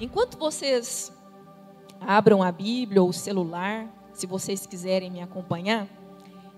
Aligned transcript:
Enquanto 0.00 0.38
vocês 0.38 1.12
abram 2.00 2.42
a 2.42 2.52
Bíblia 2.52 3.02
ou 3.02 3.08
o 3.08 3.12
celular, 3.12 3.92
se 4.12 4.26
vocês 4.26 4.64
quiserem 4.64 5.10
me 5.10 5.20
acompanhar, 5.20 5.88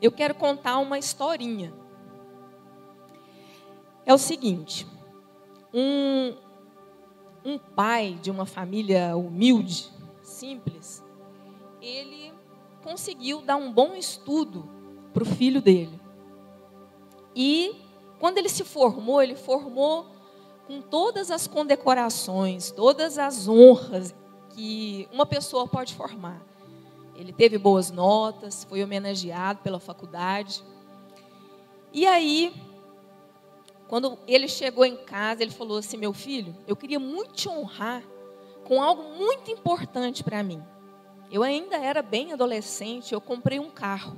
eu 0.01 0.13
quero 0.13 0.35
contar 0.35 0.79
uma 0.79 0.99
historinha. 0.99 1.73
É 4.05 4.13
o 4.13 4.19
seguinte: 4.19 4.87
um, 5.73 6.35
um 7.45 7.59
pai 7.59 8.19
de 8.21 8.31
uma 8.31 8.45
família 8.45 9.17
humilde, 9.17 9.91
simples, 10.23 11.03
ele 11.81 12.35
conseguiu 12.83 13.41
dar 13.41 13.57
um 13.57 13.73
bom 13.73 13.95
estudo 13.95 14.69
para 15.15 15.23
o 15.23 15.27
filho 15.27 15.63
dele. 15.63 15.99
E 17.35 17.81
quando 18.19 18.37
ele 18.37 18.49
se 18.51 18.65
formou, 18.65 19.23
ele 19.23 19.35
formou 19.35 20.07
com 20.71 20.81
todas 20.81 21.33
as 21.33 21.49
condecorações, 21.49 22.71
todas 22.71 23.19
as 23.19 23.49
honras 23.49 24.15
que 24.51 25.09
uma 25.11 25.27
pessoa 25.27 25.67
pode 25.67 25.97
formar. 25.97 26.41
Ele 27.17 27.33
teve 27.33 27.59
boas 27.59 27.91
notas, 27.91 28.63
foi 28.63 28.81
homenageado 28.81 29.59
pela 29.65 29.81
faculdade. 29.81 30.63
E 31.93 32.07
aí, 32.07 32.55
quando 33.89 34.17
ele 34.29 34.47
chegou 34.47 34.85
em 34.85 34.97
casa, 34.97 35.43
ele 35.43 35.51
falou 35.51 35.79
assim: 35.79 35.97
Meu 35.97 36.13
filho, 36.13 36.57
eu 36.69 36.77
queria 36.77 37.01
muito 37.01 37.33
te 37.33 37.49
honrar 37.49 38.05
com 38.63 38.81
algo 38.81 39.03
muito 39.19 39.51
importante 39.51 40.23
para 40.23 40.41
mim. 40.41 40.63
Eu 41.33 41.43
ainda 41.43 41.79
era 41.79 42.01
bem 42.01 42.33
adolescente, 42.33 43.13
eu 43.13 43.21
comprei 43.21 43.59
um 43.59 43.71
carro. 43.73 44.17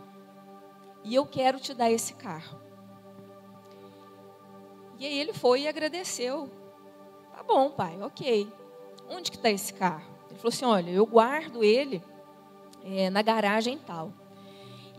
E 1.03 1.15
eu 1.15 1.25
quero 1.25 1.59
te 1.59 1.73
dar 1.73 1.91
esse 1.91 2.13
carro. 2.13 2.61
E 5.03 5.07
aí 5.07 5.19
ele 5.19 5.33
foi 5.33 5.63
e 5.63 5.69
agradeceu. 5.69 6.49
Tá 7.35 7.43
bom, 7.43 7.73
pai, 7.73 8.01
ok. 8.01 8.49
Onde 9.11 9.33
que 9.33 9.37
está 9.37 9.51
esse 9.51 9.75
carro? 9.75 10.09
Ele 10.31 10.39
falou 10.39 10.51
assim: 10.51 10.65
olha, 10.65 10.91
eu 10.93 11.05
guardo 11.05 11.65
ele 11.65 12.01
é, 12.85 13.11
na 13.11 13.21
garagem 13.21 13.77
tal. 13.85 14.13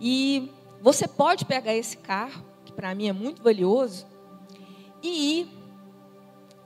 E 0.01 0.51
você 0.81 1.07
pode 1.07 1.45
pegar 1.45 1.73
esse 1.73 1.95
carro, 1.95 2.43
que 2.65 2.73
para 2.73 2.93
mim 2.93 3.07
é 3.07 3.13
muito 3.13 3.41
valioso, 3.41 4.05
e 5.01 5.39
ir 5.39 5.47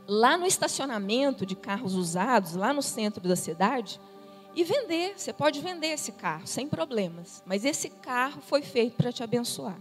lá 0.08 0.36
no 0.36 0.48
estacionamento 0.48 1.46
de 1.46 1.56
carros 1.56 1.94
usados, 1.94 2.56
lá 2.56 2.74
no 2.74 2.82
centro 2.82 3.22
da 3.22 3.36
cidade, 3.36 4.02
e 4.56 4.64
vender. 4.64 5.14
Você 5.16 5.32
pode 5.32 5.62
vender 5.62 5.90
esse 5.90 6.12
carro 6.12 6.48
sem 6.48 6.68
problemas, 6.68 7.44
mas 7.46 7.66
esse 7.66 7.88
carro 7.88 8.42
foi 8.42 8.64
feito 8.64 8.96
para 8.96 9.12
te 9.12 9.22
abençoar. 9.22 9.80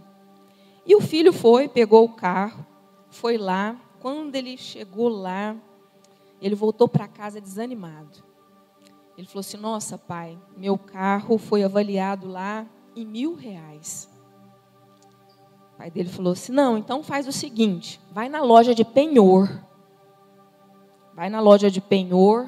E 0.85 0.95
o 0.95 1.01
filho 1.01 1.33
foi, 1.33 1.67
pegou 1.67 2.05
o 2.05 2.13
carro, 2.13 2.63
foi 3.09 3.37
lá. 3.37 3.75
Quando 3.99 4.35
ele 4.35 4.57
chegou 4.57 5.09
lá, 5.09 5.55
ele 6.41 6.55
voltou 6.55 6.87
para 6.87 7.07
casa 7.07 7.41
desanimado. 7.41 8.23
Ele 9.17 9.27
falou 9.27 9.39
assim: 9.39 9.57
Nossa, 9.57 9.97
pai, 9.97 10.37
meu 10.55 10.77
carro 10.77 11.37
foi 11.37 11.63
avaliado 11.63 12.27
lá 12.27 12.65
em 12.95 13.05
mil 13.05 13.35
reais. 13.35 14.09
O 15.73 15.77
pai 15.77 15.89
dele 15.89 16.09
falou 16.09 16.33
assim: 16.33 16.51
Não, 16.51 16.77
então 16.77 17.01
faz 17.01 17.27
o 17.27 17.31
seguinte: 17.31 17.99
vai 18.11 18.29
na 18.29 18.41
loja 18.41 18.75
de 18.75 18.85
penhor. 18.85 19.63
Vai 21.13 21.29
na 21.29 21.39
loja 21.39 21.71
de 21.71 21.81
penhor 21.81 22.47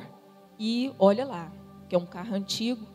e 0.60 0.94
olha 1.00 1.26
lá 1.26 1.52
que 1.90 1.96
é 1.96 1.98
um 1.98 2.06
carro 2.06 2.36
antigo. 2.36 2.86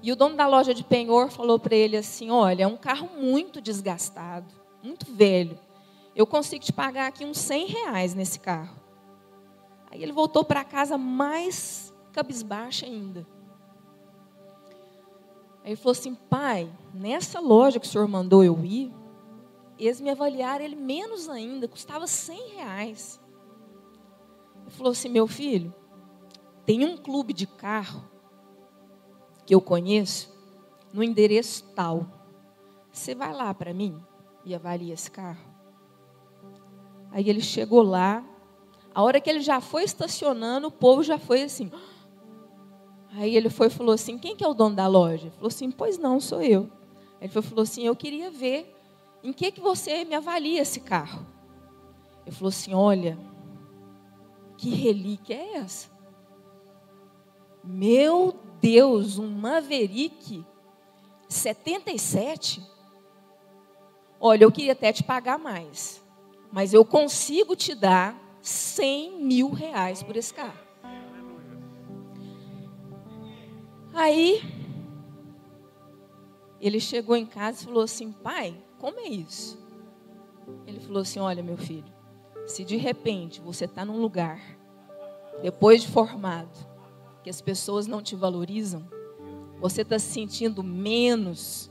E 0.00 0.12
o 0.12 0.16
dono 0.16 0.36
da 0.36 0.46
loja 0.46 0.72
de 0.72 0.84
penhor 0.84 1.28
falou 1.28 1.58
para 1.58 1.74
ele 1.74 1.96
assim: 1.96 2.30
Olha, 2.30 2.62
é 2.62 2.66
um 2.66 2.76
carro 2.76 3.10
muito 3.18 3.60
desgastado, 3.60 4.54
muito 4.82 5.12
velho. 5.12 5.58
Eu 6.16 6.26
consigo 6.26 6.64
te 6.64 6.72
pagar 6.72 7.08
aqui 7.08 7.26
uns 7.26 7.36
100 7.36 7.66
reais 7.66 8.14
nesse 8.14 8.40
carro. 8.40 8.74
Aí 9.90 10.02
ele 10.02 10.12
voltou 10.12 10.42
para 10.42 10.64
casa 10.64 10.96
mais 10.96 11.94
cabisbaixo 12.10 12.86
ainda. 12.86 13.26
Aí 15.62 15.72
ele 15.72 15.76
falou 15.76 15.92
assim: 15.92 16.14
Pai, 16.14 16.72
nessa 16.94 17.38
loja 17.38 17.78
que 17.78 17.86
o 17.86 17.88
senhor 17.88 18.08
mandou 18.08 18.42
eu 18.42 18.64
ir, 18.64 18.90
eles 19.78 20.00
me 20.00 20.08
avaliaram 20.08 20.64
ele 20.64 20.74
menos 20.74 21.28
ainda, 21.28 21.68
custava 21.68 22.06
100 22.06 22.48
reais. 22.54 23.20
Ele 24.62 24.70
falou 24.70 24.92
assim: 24.92 25.10
Meu 25.10 25.26
filho, 25.26 25.74
tem 26.64 26.82
um 26.82 26.96
clube 26.96 27.34
de 27.34 27.46
carro 27.46 28.02
que 29.44 29.54
eu 29.54 29.60
conheço 29.60 30.34
no 30.94 31.02
endereço 31.02 31.62
tal. 31.74 32.06
Você 32.90 33.14
vai 33.14 33.34
lá 33.34 33.52
para 33.52 33.74
mim 33.74 34.02
e 34.46 34.54
avalia 34.54 34.94
esse 34.94 35.10
carro? 35.10 35.45
Aí 37.16 37.30
ele 37.30 37.40
chegou 37.40 37.80
lá. 37.80 38.22
A 38.94 39.02
hora 39.02 39.18
que 39.22 39.30
ele 39.30 39.40
já 39.40 39.58
foi 39.58 39.84
estacionando, 39.84 40.66
o 40.66 40.70
povo 40.70 41.02
já 41.02 41.18
foi 41.18 41.44
assim. 41.44 41.72
Aí 43.12 43.34
ele 43.34 43.48
foi 43.48 43.68
e 43.68 43.70
falou 43.70 43.94
assim: 43.94 44.18
Quem 44.18 44.36
que 44.36 44.44
é 44.44 44.46
o 44.46 44.52
dono 44.52 44.76
da 44.76 44.86
loja? 44.86 45.22
Ele 45.22 45.30
falou 45.30 45.48
assim: 45.48 45.70
Pois 45.70 45.96
não, 45.96 46.20
sou 46.20 46.42
eu. 46.42 46.70
Ele 47.18 47.32
foi, 47.32 47.40
falou 47.40 47.62
assim: 47.62 47.86
Eu 47.86 47.96
queria 47.96 48.30
ver 48.30 48.70
em 49.24 49.32
que 49.32 49.50
que 49.50 49.62
você 49.62 50.04
me 50.04 50.14
avalia 50.14 50.60
esse 50.60 50.78
carro. 50.78 51.26
Ele 52.26 52.36
falou 52.36 52.50
assim: 52.50 52.74
Olha, 52.74 53.18
que 54.58 54.68
relíquia 54.68 55.36
é 55.36 55.54
essa? 55.54 55.88
Meu 57.64 58.38
Deus, 58.60 59.18
um 59.18 59.30
Maverick 59.30 60.44
77? 61.30 62.62
Olha, 64.20 64.44
eu 64.44 64.52
queria 64.52 64.72
até 64.72 64.92
te 64.92 65.02
pagar 65.02 65.38
mais, 65.38 66.04
mas 66.56 66.72
eu 66.72 66.86
consigo 66.86 67.54
te 67.54 67.74
dar 67.74 68.18
100 68.40 69.22
mil 69.22 69.50
reais 69.50 70.02
por 70.02 70.16
esse 70.16 70.32
carro. 70.32 70.58
Aí, 73.92 74.40
ele 76.58 76.80
chegou 76.80 77.14
em 77.14 77.26
casa 77.26 77.60
e 77.60 77.64
falou 77.66 77.82
assim: 77.82 78.10
pai, 78.10 78.56
como 78.78 78.98
é 79.00 79.06
isso? 79.06 79.58
Ele 80.66 80.80
falou 80.80 81.02
assim: 81.02 81.20
olha, 81.20 81.42
meu 81.42 81.58
filho, 81.58 81.92
se 82.46 82.64
de 82.64 82.78
repente 82.78 83.38
você 83.38 83.66
está 83.66 83.84
num 83.84 84.00
lugar, 84.00 84.40
depois 85.42 85.82
de 85.82 85.88
formado, 85.88 86.66
que 87.22 87.28
as 87.28 87.42
pessoas 87.42 87.86
não 87.86 88.00
te 88.00 88.16
valorizam, 88.16 88.88
você 89.60 89.82
está 89.82 89.98
se 89.98 90.10
sentindo 90.10 90.62
menos, 90.62 91.70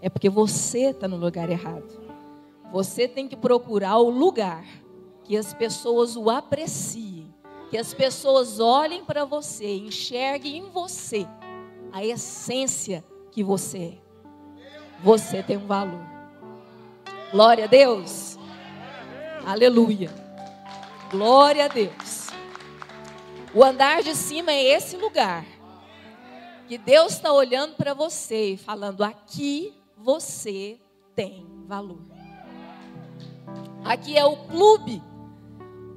é 0.00 0.10
porque 0.10 0.28
você 0.28 0.90
está 0.90 1.06
no 1.06 1.16
lugar 1.16 1.48
errado. 1.48 2.01
Você 2.72 3.06
tem 3.06 3.28
que 3.28 3.36
procurar 3.36 3.98
o 3.98 4.08
lugar 4.08 4.64
que 5.24 5.36
as 5.36 5.52
pessoas 5.52 6.16
o 6.16 6.30
apreciem, 6.30 7.32
que 7.70 7.76
as 7.76 7.92
pessoas 7.92 8.58
olhem 8.58 9.04
para 9.04 9.26
você, 9.26 9.76
enxerguem 9.76 10.56
em 10.56 10.70
você 10.70 11.26
a 11.92 12.02
essência 12.02 13.04
que 13.30 13.44
você 13.44 13.78
é. 13.78 13.98
Você 15.02 15.42
tem 15.42 15.58
um 15.58 15.66
valor. 15.66 16.00
Glória 17.30 17.64
a 17.64 17.66
Deus. 17.66 18.38
Aleluia. 19.44 20.10
Glória 21.10 21.66
a 21.66 21.68
Deus. 21.68 22.28
O 23.54 23.62
andar 23.62 24.02
de 24.02 24.14
cima 24.14 24.50
é 24.50 24.62
esse 24.62 24.96
lugar. 24.96 25.44
Que 26.66 26.78
Deus 26.78 27.12
está 27.12 27.30
olhando 27.32 27.74
para 27.74 27.92
você 27.92 28.52
e 28.52 28.56
falando: 28.56 29.02
aqui 29.02 29.74
você 29.96 30.80
tem 31.14 31.46
valor. 31.66 32.21
Aqui 33.84 34.16
é 34.16 34.24
o 34.24 34.36
clube 34.36 35.02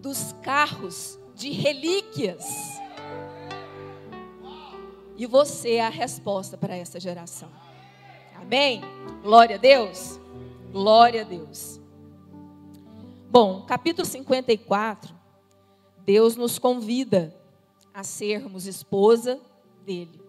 dos 0.01 0.33
carros 0.41 1.19
de 1.35 1.51
relíquias. 1.51 2.45
E 5.15 5.25
você 5.25 5.73
é 5.73 5.85
a 5.85 5.89
resposta 5.89 6.57
para 6.57 6.75
essa 6.75 6.99
geração. 6.99 7.49
Amém? 8.35 8.81
Glória 9.21 9.55
a 9.55 9.59
Deus. 9.59 10.19
Glória 10.71 11.21
a 11.21 11.23
Deus. 11.23 11.79
Bom, 13.29 13.65
capítulo 13.65 14.05
54, 14.05 15.13
Deus 16.05 16.35
nos 16.35 16.57
convida 16.57 17.35
a 17.93 18.03
sermos 18.03 18.65
esposa 18.65 19.39
dele. 19.85 20.21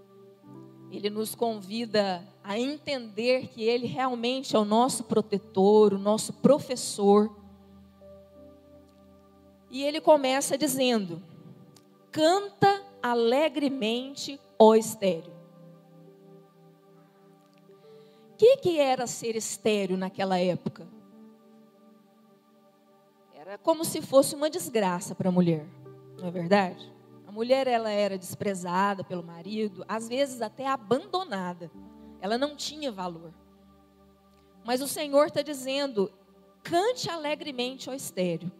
Ele 0.90 1.10
nos 1.10 1.34
convida 1.34 2.26
a 2.44 2.58
entender 2.58 3.48
que 3.48 3.62
ele 3.64 3.86
realmente 3.86 4.54
é 4.54 4.58
o 4.58 4.64
nosso 4.64 5.04
protetor, 5.04 5.92
o 5.94 5.98
nosso 5.98 6.32
professor. 6.34 7.45
E 9.76 9.84
ele 9.84 10.00
começa 10.00 10.56
dizendo: 10.56 11.22
Canta 12.10 12.82
alegremente, 13.02 14.40
ó 14.58 14.74
estéreo. 14.74 15.34
O 18.32 18.36
que, 18.38 18.56
que 18.56 18.80
era 18.80 19.06
ser 19.06 19.36
estéreo 19.36 19.98
naquela 19.98 20.38
época? 20.38 20.88
Era 23.34 23.58
como 23.58 23.84
se 23.84 24.00
fosse 24.00 24.34
uma 24.34 24.48
desgraça 24.48 25.14
para 25.14 25.28
a 25.28 25.32
mulher, 25.32 25.66
não 26.18 26.28
é 26.28 26.30
verdade? 26.30 26.96
mulher 27.36 27.66
ela 27.66 27.90
era 27.90 28.16
desprezada 28.16 29.04
pelo 29.04 29.22
marido, 29.22 29.84
às 29.86 30.08
vezes 30.08 30.40
até 30.40 30.66
abandonada. 30.66 31.70
Ela 32.18 32.38
não 32.38 32.56
tinha 32.56 32.90
valor. 32.90 33.30
Mas 34.64 34.80
o 34.80 34.88
Senhor 34.88 35.26
está 35.26 35.42
dizendo: 35.42 36.10
cante 36.62 37.10
alegremente, 37.10 37.90
ó 37.90 37.92
estéreo. 37.92 38.50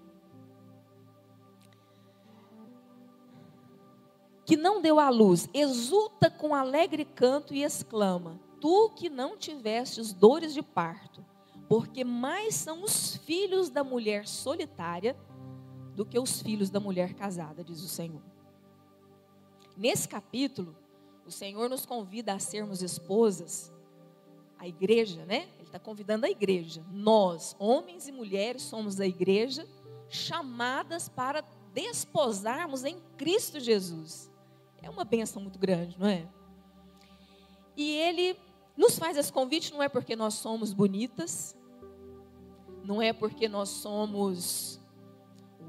Que 4.47 4.57
não 4.57 4.81
deu 4.81 5.01
à 5.01 5.11
luz, 5.11 5.49
exulta 5.53 6.31
com 6.31 6.55
alegre 6.55 7.05
canto 7.05 7.53
e 7.53 7.65
exclama: 7.65 8.41
Tu 8.61 8.91
que 8.91 9.11
não 9.11 9.37
tivestes 9.37 10.13
dores 10.13 10.55
de 10.55 10.63
parto, 10.63 11.23
porque 11.69 12.05
mais 12.05 12.55
são 12.55 12.85
os 12.85 13.17
filhos 13.17 13.69
da 13.69 13.83
mulher 13.83 14.29
solitária 14.29 15.17
do 15.97 16.07
que 16.07 16.19
os 16.19 16.41
filhos 16.41 16.71
da 16.71 16.79
mulher 16.79 17.15
casada, 17.15 17.65
diz 17.65 17.83
o 17.83 17.89
Senhor. 17.89 18.23
Nesse 19.77 20.09
capítulo, 20.09 20.77
o 21.27 21.31
Senhor 21.31 21.69
nos 21.69 21.85
convida 21.85 22.33
a 22.33 22.39
sermos 22.39 22.83
esposas, 22.83 23.73
a 24.57 24.69
igreja, 24.69 25.27
né? 25.27 25.49
Ele 25.57 25.65
está 25.65 25.79
convidando 25.79 26.25
a 26.25 26.31
igreja. 26.31 26.85
Nós, 26.93 27.57
homens 27.59 28.07
e 28.07 28.13
mulheres, 28.13 28.63
somos 28.63 29.01
a 29.01 29.07
igreja, 29.07 29.67
chamadas 30.09 31.09
para 31.09 31.43
desposarmos 31.75 32.85
em 32.85 32.99
Cristo 33.19 33.59
Jesus. 33.59 34.31
É 34.83 34.91
uma 34.91 35.05
benção 35.05 35.43
muito 35.43 35.59
grande, 35.59 35.99
não 35.99 36.07
é? 36.07 36.29
E 37.77 37.93
ele 37.93 38.37
nos 38.77 38.99
faz 38.99 39.17
esse 39.17 39.33
convite 39.33 39.73
não 39.73 39.83
é 39.83 39.89
porque 39.89 40.15
nós 40.15 40.35
somos 40.35 40.73
bonitas, 40.73 41.57
não 42.85 43.03
é 43.03 43.13
porque 43.13 43.49
nós 43.49 43.69
somos, 43.69 44.81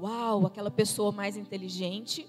uau, 0.00 0.46
aquela 0.46 0.70
pessoa 0.70 1.10
mais 1.10 1.36
inteligente. 1.36 2.28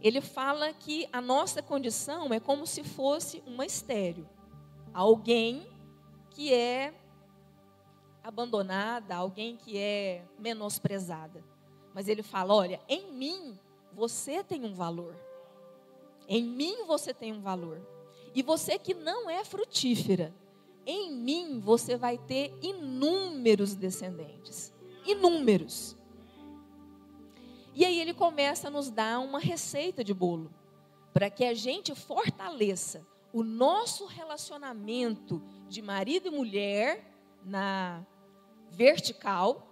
Ele 0.00 0.20
fala 0.20 0.72
que 0.72 1.08
a 1.12 1.20
nossa 1.20 1.62
condição 1.62 2.32
é 2.32 2.40
como 2.40 2.66
se 2.66 2.82
fosse 2.82 3.42
uma 3.46 3.66
estéreo. 3.66 4.28
Alguém 4.92 5.66
que 6.30 6.52
é 6.52 6.94
abandonada, 8.22 9.14
alguém 9.14 9.56
que 9.56 9.76
é 9.76 10.24
menosprezada. 10.38 11.44
Mas 11.94 12.08
ele 12.08 12.22
fala: 12.22 12.54
olha, 12.54 12.80
em 12.88 13.12
mim 13.12 13.58
você 13.94 14.42
tem 14.42 14.64
um 14.64 14.74
valor. 14.74 15.14
Em 16.28 16.42
mim 16.42 16.84
você 16.86 17.12
tem 17.12 17.32
um 17.32 17.40
valor. 17.40 17.80
E 18.34 18.42
você 18.42 18.78
que 18.78 18.94
não 18.94 19.28
é 19.28 19.44
frutífera, 19.44 20.34
em 20.86 21.12
mim 21.12 21.60
você 21.60 21.96
vai 21.96 22.18
ter 22.18 22.56
inúmeros 22.62 23.74
descendentes. 23.74 24.72
Inúmeros. 25.04 25.96
E 27.74 27.84
aí 27.84 28.00
ele 28.00 28.14
começa 28.14 28.68
a 28.68 28.70
nos 28.70 28.90
dar 28.90 29.20
uma 29.20 29.38
receita 29.38 30.04
de 30.04 30.12
bolo, 30.12 30.52
para 31.12 31.30
que 31.30 31.44
a 31.44 31.54
gente 31.54 31.94
fortaleça 31.94 33.06
o 33.32 33.42
nosso 33.42 34.04
relacionamento 34.06 35.42
de 35.68 35.80
marido 35.80 36.28
e 36.28 36.30
mulher 36.30 37.10
na 37.42 38.04
vertical, 38.70 39.66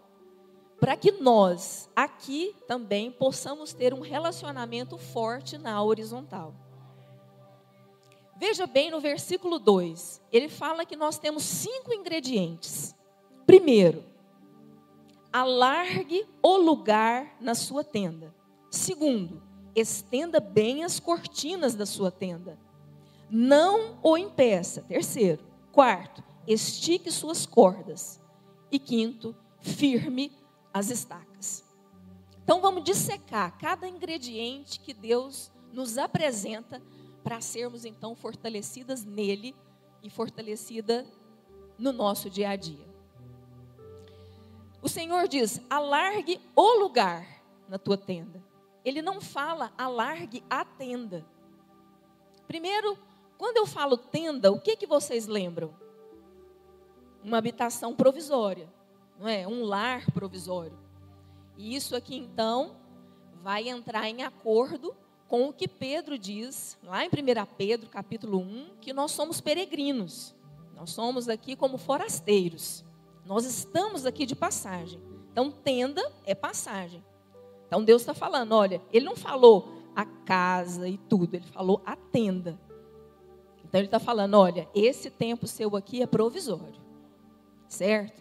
para 0.80 0.96
que 0.96 1.12
nós 1.12 1.90
aqui 1.94 2.56
também 2.66 3.12
possamos 3.12 3.74
ter 3.74 3.92
um 3.92 4.00
relacionamento 4.00 4.96
forte 4.96 5.58
na 5.58 5.82
horizontal. 5.82 6.54
Veja 8.38 8.66
bem 8.66 8.90
no 8.90 8.98
versículo 8.98 9.58
2, 9.58 10.22
ele 10.32 10.48
fala 10.48 10.86
que 10.86 10.96
nós 10.96 11.18
temos 11.18 11.42
cinco 11.42 11.92
ingredientes. 11.92 12.96
Primeiro, 13.44 14.02
alargue 15.30 16.26
o 16.42 16.56
lugar 16.56 17.36
na 17.38 17.54
sua 17.54 17.84
tenda. 17.84 18.34
Segundo, 18.70 19.42
estenda 19.76 20.40
bem 20.40 20.82
as 20.82 20.98
cortinas 20.98 21.74
da 21.74 21.84
sua 21.84 22.10
tenda. 22.10 22.58
Não 23.28 23.98
o 24.02 24.16
impeça. 24.16 24.82
Terceiro, 24.88 25.44
quarto, 25.70 26.24
estique 26.46 27.10
suas 27.12 27.44
cordas. 27.44 28.18
E 28.72 28.78
quinto, 28.78 29.36
firme 29.60 30.32
as 30.72 30.90
estacas. 30.90 31.64
Então 32.42 32.60
vamos 32.60 32.84
dissecar 32.84 33.56
cada 33.58 33.88
ingrediente 33.88 34.80
que 34.80 34.92
Deus 34.92 35.52
nos 35.72 35.98
apresenta 35.98 36.82
para 37.22 37.40
sermos 37.40 37.84
então 37.84 38.14
fortalecidas 38.14 39.04
nele 39.04 39.54
e 40.02 40.10
fortalecida 40.10 41.06
no 41.78 41.92
nosso 41.92 42.28
dia 42.28 42.50
a 42.50 42.56
dia. 42.56 42.88
O 44.82 44.88
Senhor 44.88 45.28
diz: 45.28 45.60
alargue 45.68 46.40
o 46.56 46.80
lugar 46.80 47.26
na 47.68 47.78
tua 47.78 47.96
tenda. 47.96 48.42
Ele 48.84 49.02
não 49.02 49.20
fala 49.20 49.72
alargue 49.76 50.42
a 50.48 50.64
tenda. 50.64 51.24
Primeiro, 52.48 52.98
quando 53.38 53.58
eu 53.58 53.66
falo 53.66 53.96
tenda, 53.96 54.50
o 54.50 54.60
que 54.60 54.76
que 54.76 54.86
vocês 54.86 55.26
lembram? 55.26 55.74
Uma 57.22 57.38
habitação 57.38 57.94
provisória, 57.94 58.68
não 59.20 59.28
é? 59.28 59.46
Um 59.46 59.64
lar 59.64 60.10
provisório. 60.12 60.78
E 61.58 61.76
isso 61.76 61.94
aqui 61.94 62.16
então 62.16 62.76
vai 63.42 63.68
entrar 63.68 64.08
em 64.08 64.22
acordo 64.22 64.96
com 65.28 65.48
o 65.48 65.52
que 65.52 65.68
Pedro 65.68 66.18
diz, 66.18 66.78
lá 66.82 67.04
em 67.04 67.08
1 67.08 67.10
Pedro, 67.56 67.90
capítulo 67.90 68.38
1, 68.38 68.70
que 68.80 68.94
nós 68.94 69.12
somos 69.12 69.40
peregrinos. 69.40 70.34
Nós 70.74 70.90
somos 70.90 71.28
aqui 71.28 71.54
como 71.54 71.76
forasteiros. 71.76 72.82
Nós 73.26 73.44
estamos 73.44 74.06
aqui 74.06 74.24
de 74.24 74.34
passagem. 74.34 74.98
Então, 75.30 75.50
tenda 75.50 76.02
é 76.24 76.34
passagem. 76.34 77.04
Então, 77.66 77.84
Deus 77.84 78.02
está 78.02 78.14
falando: 78.14 78.52
olha, 78.52 78.80
Ele 78.90 79.04
não 79.04 79.14
falou 79.14 79.68
a 79.94 80.04
casa 80.04 80.88
e 80.88 80.96
tudo, 80.96 81.34
Ele 81.34 81.46
falou 81.46 81.82
a 81.84 81.94
tenda. 81.94 82.58
Então, 83.62 83.78
Ele 83.78 83.86
está 83.86 84.00
falando: 84.00 84.34
olha, 84.34 84.66
esse 84.74 85.10
tempo 85.10 85.46
seu 85.46 85.76
aqui 85.76 86.02
é 86.02 86.06
provisório. 86.06 86.80
Certo? 87.68 88.19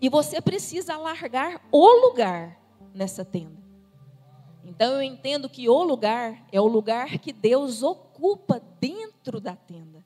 E 0.00 0.08
você 0.08 0.40
precisa 0.40 0.94
alargar 0.94 1.60
o 1.72 2.06
lugar 2.06 2.60
nessa 2.94 3.24
tenda. 3.24 3.58
Então 4.64 4.94
eu 4.94 5.02
entendo 5.02 5.48
que 5.48 5.68
o 5.68 5.82
lugar 5.82 6.46
é 6.52 6.60
o 6.60 6.66
lugar 6.66 7.18
que 7.18 7.32
Deus 7.32 7.82
ocupa 7.82 8.60
dentro 8.78 9.40
da 9.40 9.56
tenda. 9.56 10.04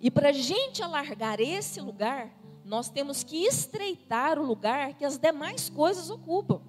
E 0.00 0.10
para 0.10 0.28
a 0.28 0.32
gente 0.32 0.82
alargar 0.82 1.40
esse 1.40 1.80
lugar, 1.80 2.30
nós 2.64 2.88
temos 2.88 3.24
que 3.24 3.44
estreitar 3.44 4.38
o 4.38 4.44
lugar 4.44 4.94
que 4.94 5.04
as 5.04 5.18
demais 5.18 5.68
coisas 5.68 6.10
ocupam. 6.10 6.60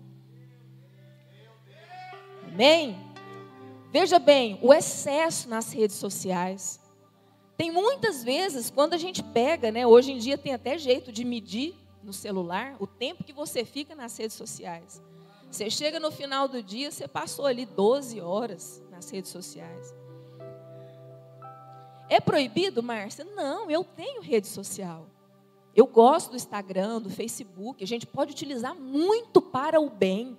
Amém? 2.43 2.97
Veja 3.91 4.19
bem, 4.19 4.59
o 4.61 4.73
excesso 4.73 5.47
nas 5.49 5.71
redes 5.71 5.95
sociais. 5.95 6.79
Tem 7.57 7.71
muitas 7.71 8.23
vezes, 8.23 8.69
quando 8.69 8.93
a 8.93 8.97
gente 8.97 9.23
pega, 9.23 9.71
né, 9.71 9.85
hoje 9.85 10.11
em 10.11 10.19
dia 10.19 10.37
tem 10.37 10.53
até 10.53 10.77
jeito 10.77 11.11
de 11.11 11.25
medir 11.25 11.73
no 12.03 12.13
celular 12.13 12.75
o 12.79 12.85
tempo 12.85 13.23
que 13.23 13.33
você 13.33 13.65
fica 13.65 13.95
nas 13.95 14.15
redes 14.15 14.37
sociais. 14.37 15.01
Você 15.49 15.69
chega 15.69 15.99
no 15.99 16.11
final 16.11 16.47
do 16.47 16.61
dia, 16.61 16.91
você 16.91 17.07
passou 17.07 17.47
ali 17.47 17.65
12 17.65 18.21
horas 18.21 18.83
nas 18.91 19.09
redes 19.09 19.31
sociais. 19.31 19.95
É 22.07 22.19
proibido, 22.19 22.83
Márcia? 22.83 23.25
Não, 23.25 23.71
eu 23.71 23.83
tenho 23.83 24.21
rede 24.21 24.47
social. 24.47 25.07
Eu 25.75 25.87
gosto 25.87 26.31
do 26.31 26.35
Instagram, 26.35 27.01
do 27.01 27.09
Facebook. 27.09 27.83
A 27.83 27.87
gente 27.87 28.05
pode 28.05 28.31
utilizar 28.31 28.75
muito 28.75 29.41
para 29.41 29.79
o 29.79 29.89
bem. 29.89 30.37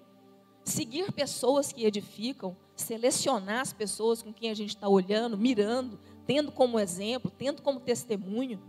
Seguir 0.65 1.13
pessoas 1.13 1.73
que 1.73 1.85
edificam, 1.85 2.57
selecionar 2.77 3.61
as 3.61 3.73
pessoas 3.73 4.23
com 4.23 4.33
quem 4.33 4.51
a 4.51 4.55
gente 4.55 4.71
está 4.71 4.89
olhando, 4.89 5.37
mirando, 5.37 5.99
tendo 6.29 6.53
como 6.53 6.79
exemplo, 6.79 7.29
tendo 7.29 7.63
como 7.63 7.81
testemunho. 7.81 8.63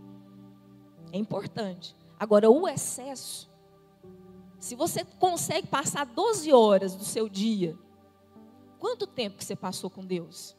É 1.12 1.18
importante. 1.18 1.94
Agora, 2.18 2.50
o 2.50 2.66
excesso 2.66 3.50
se 4.60 4.74
você 4.74 5.04
consegue 5.18 5.66
passar 5.66 6.04
12 6.04 6.52
horas 6.52 6.94
do 6.94 7.02
seu 7.02 7.30
dia, 7.30 7.78
quanto 8.78 9.06
tempo 9.06 9.38
que 9.38 9.44
você 9.44 9.56
passou 9.56 9.88
com 9.88 10.04
Deus? 10.04 10.54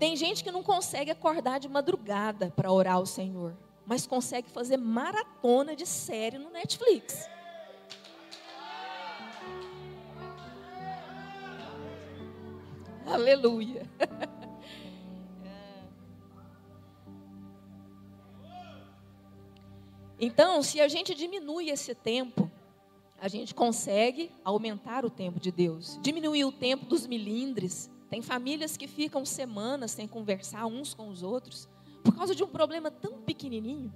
Tem 0.00 0.16
gente 0.16 0.42
que 0.42 0.50
não 0.50 0.64
consegue 0.64 1.12
acordar 1.12 1.60
de 1.60 1.68
madrugada 1.68 2.52
para 2.54 2.72
orar 2.72 2.96
ao 2.96 3.06
Senhor, 3.06 3.56
mas 3.86 4.04
consegue 4.04 4.50
fazer 4.50 4.76
maratona 4.76 5.76
de 5.76 5.86
série 5.86 6.38
no 6.38 6.50
Netflix. 6.50 7.30
Aleluia. 13.06 13.88
Então, 20.18 20.62
se 20.62 20.80
a 20.80 20.88
gente 20.88 21.14
diminui 21.14 21.70
esse 21.70 21.94
tempo, 21.94 22.50
a 23.20 23.28
gente 23.28 23.54
consegue 23.54 24.32
aumentar 24.44 25.04
o 25.04 25.10
tempo 25.10 25.38
de 25.38 25.52
Deus, 25.52 25.98
diminuir 26.02 26.44
o 26.44 26.52
tempo 26.52 26.86
dos 26.86 27.06
milindres. 27.06 27.90
Tem 28.08 28.22
famílias 28.22 28.76
que 28.76 28.86
ficam 28.86 29.24
semanas 29.24 29.90
sem 29.90 30.08
conversar 30.08 30.66
uns 30.66 30.94
com 30.94 31.08
os 31.08 31.22
outros, 31.22 31.68
por 32.02 32.14
causa 32.14 32.34
de 32.34 32.42
um 32.42 32.48
problema 32.48 32.90
tão 32.90 33.18
pequenininho, 33.18 33.92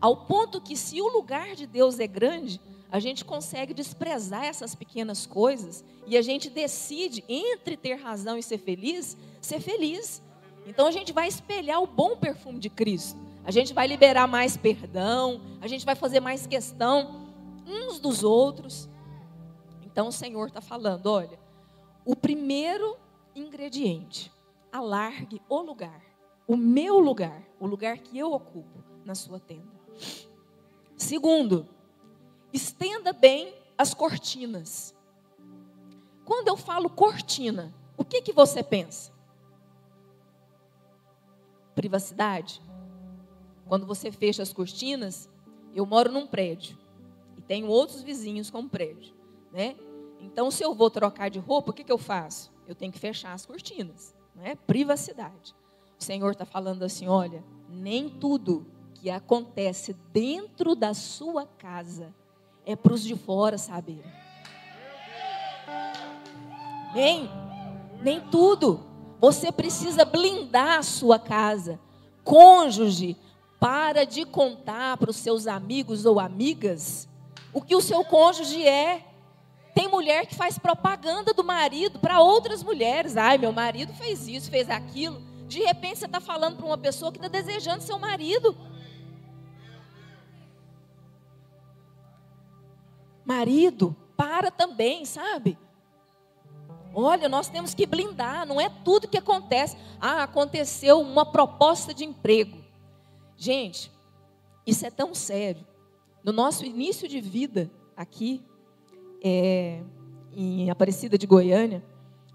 ao 0.00 0.26
ponto 0.26 0.60
que, 0.60 0.76
se 0.76 1.00
o 1.00 1.08
lugar 1.08 1.54
de 1.54 1.66
Deus 1.66 1.98
é 1.98 2.06
grande, 2.06 2.60
a 2.92 3.00
gente 3.00 3.24
consegue 3.24 3.72
desprezar 3.72 4.44
essas 4.44 4.74
pequenas 4.74 5.24
coisas 5.24 5.82
e 6.06 6.14
a 6.14 6.20
gente 6.20 6.50
decide, 6.50 7.24
entre 7.26 7.74
ter 7.74 7.94
razão 7.94 8.36
e 8.36 8.42
ser 8.42 8.58
feliz, 8.58 9.16
ser 9.40 9.60
feliz. 9.60 10.22
Então 10.66 10.86
a 10.86 10.90
gente 10.90 11.10
vai 11.10 11.26
espelhar 11.26 11.82
o 11.82 11.86
bom 11.86 12.14
perfume 12.18 12.58
de 12.58 12.68
Cristo. 12.68 13.18
A 13.46 13.50
gente 13.50 13.72
vai 13.72 13.86
liberar 13.86 14.26
mais 14.28 14.58
perdão, 14.58 15.40
a 15.62 15.66
gente 15.66 15.86
vai 15.86 15.94
fazer 15.94 16.20
mais 16.20 16.46
questão 16.46 17.30
uns 17.66 17.98
dos 17.98 18.22
outros. 18.22 18.90
Então 19.86 20.08
o 20.08 20.12
Senhor 20.12 20.48
está 20.48 20.60
falando: 20.60 21.06
olha, 21.06 21.40
o 22.04 22.14
primeiro 22.14 22.98
ingrediente, 23.34 24.30
alargue 24.70 25.40
o 25.48 25.62
lugar, 25.62 26.02
o 26.46 26.58
meu 26.58 27.00
lugar, 27.00 27.42
o 27.58 27.66
lugar 27.66 27.96
que 27.96 28.18
eu 28.18 28.34
ocupo 28.34 28.84
na 29.02 29.14
sua 29.14 29.40
tenda. 29.40 29.80
Segundo, 30.94 31.66
estenda 32.52 33.12
bem 33.12 33.54
as 33.76 33.94
cortinas. 33.94 34.94
Quando 36.24 36.48
eu 36.48 36.56
falo 36.56 36.88
cortina, 36.88 37.74
o 37.96 38.04
que, 38.04 38.22
que 38.22 38.32
você 38.32 38.62
pensa? 38.62 39.12
Privacidade? 41.74 42.62
Quando 43.66 43.86
você 43.86 44.12
fecha 44.12 44.42
as 44.42 44.52
cortinas, 44.52 45.28
eu 45.74 45.86
moro 45.86 46.12
num 46.12 46.26
prédio 46.26 46.78
e 47.36 47.42
tenho 47.42 47.68
outros 47.68 48.02
vizinhos 48.02 48.50
com 48.50 48.68
prédio, 48.68 49.14
né? 49.50 49.76
Então, 50.20 50.50
se 50.50 50.62
eu 50.62 50.74
vou 50.74 50.90
trocar 50.90 51.30
de 51.30 51.38
roupa, 51.38 51.70
o 51.70 51.74
que, 51.74 51.82
que 51.82 51.90
eu 51.90 51.98
faço? 51.98 52.52
Eu 52.66 52.74
tenho 52.74 52.92
que 52.92 52.98
fechar 52.98 53.32
as 53.32 53.44
cortinas, 53.44 54.14
né? 54.34 54.54
Privacidade. 54.54 55.54
O 55.98 56.04
Senhor 56.04 56.30
está 56.30 56.44
falando 56.44 56.82
assim: 56.82 57.08
olha, 57.08 57.42
nem 57.68 58.08
tudo 58.08 58.66
que 58.94 59.10
acontece 59.10 59.94
dentro 60.12 60.76
da 60.76 60.94
sua 60.94 61.46
casa 61.46 62.14
é 62.64 62.76
para 62.76 62.94
os 62.94 63.02
de 63.02 63.16
fora 63.16 63.58
saberem. 63.58 64.02
Nem, 66.94 67.30
nem 68.00 68.20
tudo. 68.20 68.80
Você 69.20 69.50
precisa 69.50 70.04
blindar 70.04 70.78
a 70.78 70.82
sua 70.82 71.18
casa. 71.18 71.78
Cônjuge, 72.24 73.16
para 73.58 74.04
de 74.04 74.24
contar 74.24 74.96
para 74.96 75.10
os 75.10 75.16
seus 75.16 75.46
amigos 75.46 76.04
ou 76.04 76.18
amigas 76.18 77.08
o 77.52 77.60
que 77.60 77.76
o 77.76 77.80
seu 77.80 78.04
cônjuge 78.04 78.66
é. 78.66 79.04
Tem 79.74 79.88
mulher 79.88 80.26
que 80.26 80.34
faz 80.34 80.58
propaganda 80.58 81.32
do 81.32 81.42
marido 81.42 81.98
para 81.98 82.20
outras 82.20 82.62
mulheres. 82.62 83.16
Ai, 83.16 83.38
meu 83.38 83.52
marido 83.52 83.92
fez 83.94 84.28
isso, 84.28 84.50
fez 84.50 84.68
aquilo. 84.68 85.22
De 85.48 85.60
repente 85.60 86.00
você 86.00 86.06
está 86.06 86.20
falando 86.20 86.56
para 86.56 86.66
uma 86.66 86.78
pessoa 86.78 87.10
que 87.10 87.18
está 87.18 87.28
desejando 87.28 87.82
seu 87.82 87.98
marido. 87.98 88.56
Marido, 93.24 93.96
para 94.16 94.50
também, 94.50 95.04
sabe? 95.04 95.58
Olha, 96.94 97.28
nós 97.28 97.48
temos 97.48 97.74
que 97.74 97.86
blindar, 97.86 98.46
não 98.46 98.60
é 98.60 98.68
tudo 98.68 99.08
que 99.08 99.16
acontece. 99.16 99.76
Ah, 100.00 100.24
aconteceu 100.24 101.00
uma 101.00 101.24
proposta 101.24 101.94
de 101.94 102.04
emprego. 102.04 102.58
Gente, 103.36 103.90
isso 104.66 104.84
é 104.84 104.90
tão 104.90 105.14
sério. 105.14 105.66
No 106.22 106.32
nosso 106.32 106.64
início 106.64 107.08
de 107.08 107.20
vida 107.20 107.70
aqui, 107.96 108.44
é, 109.24 109.82
em 110.32 110.70
Aparecida 110.70 111.16
de 111.16 111.26
Goiânia, 111.26 111.82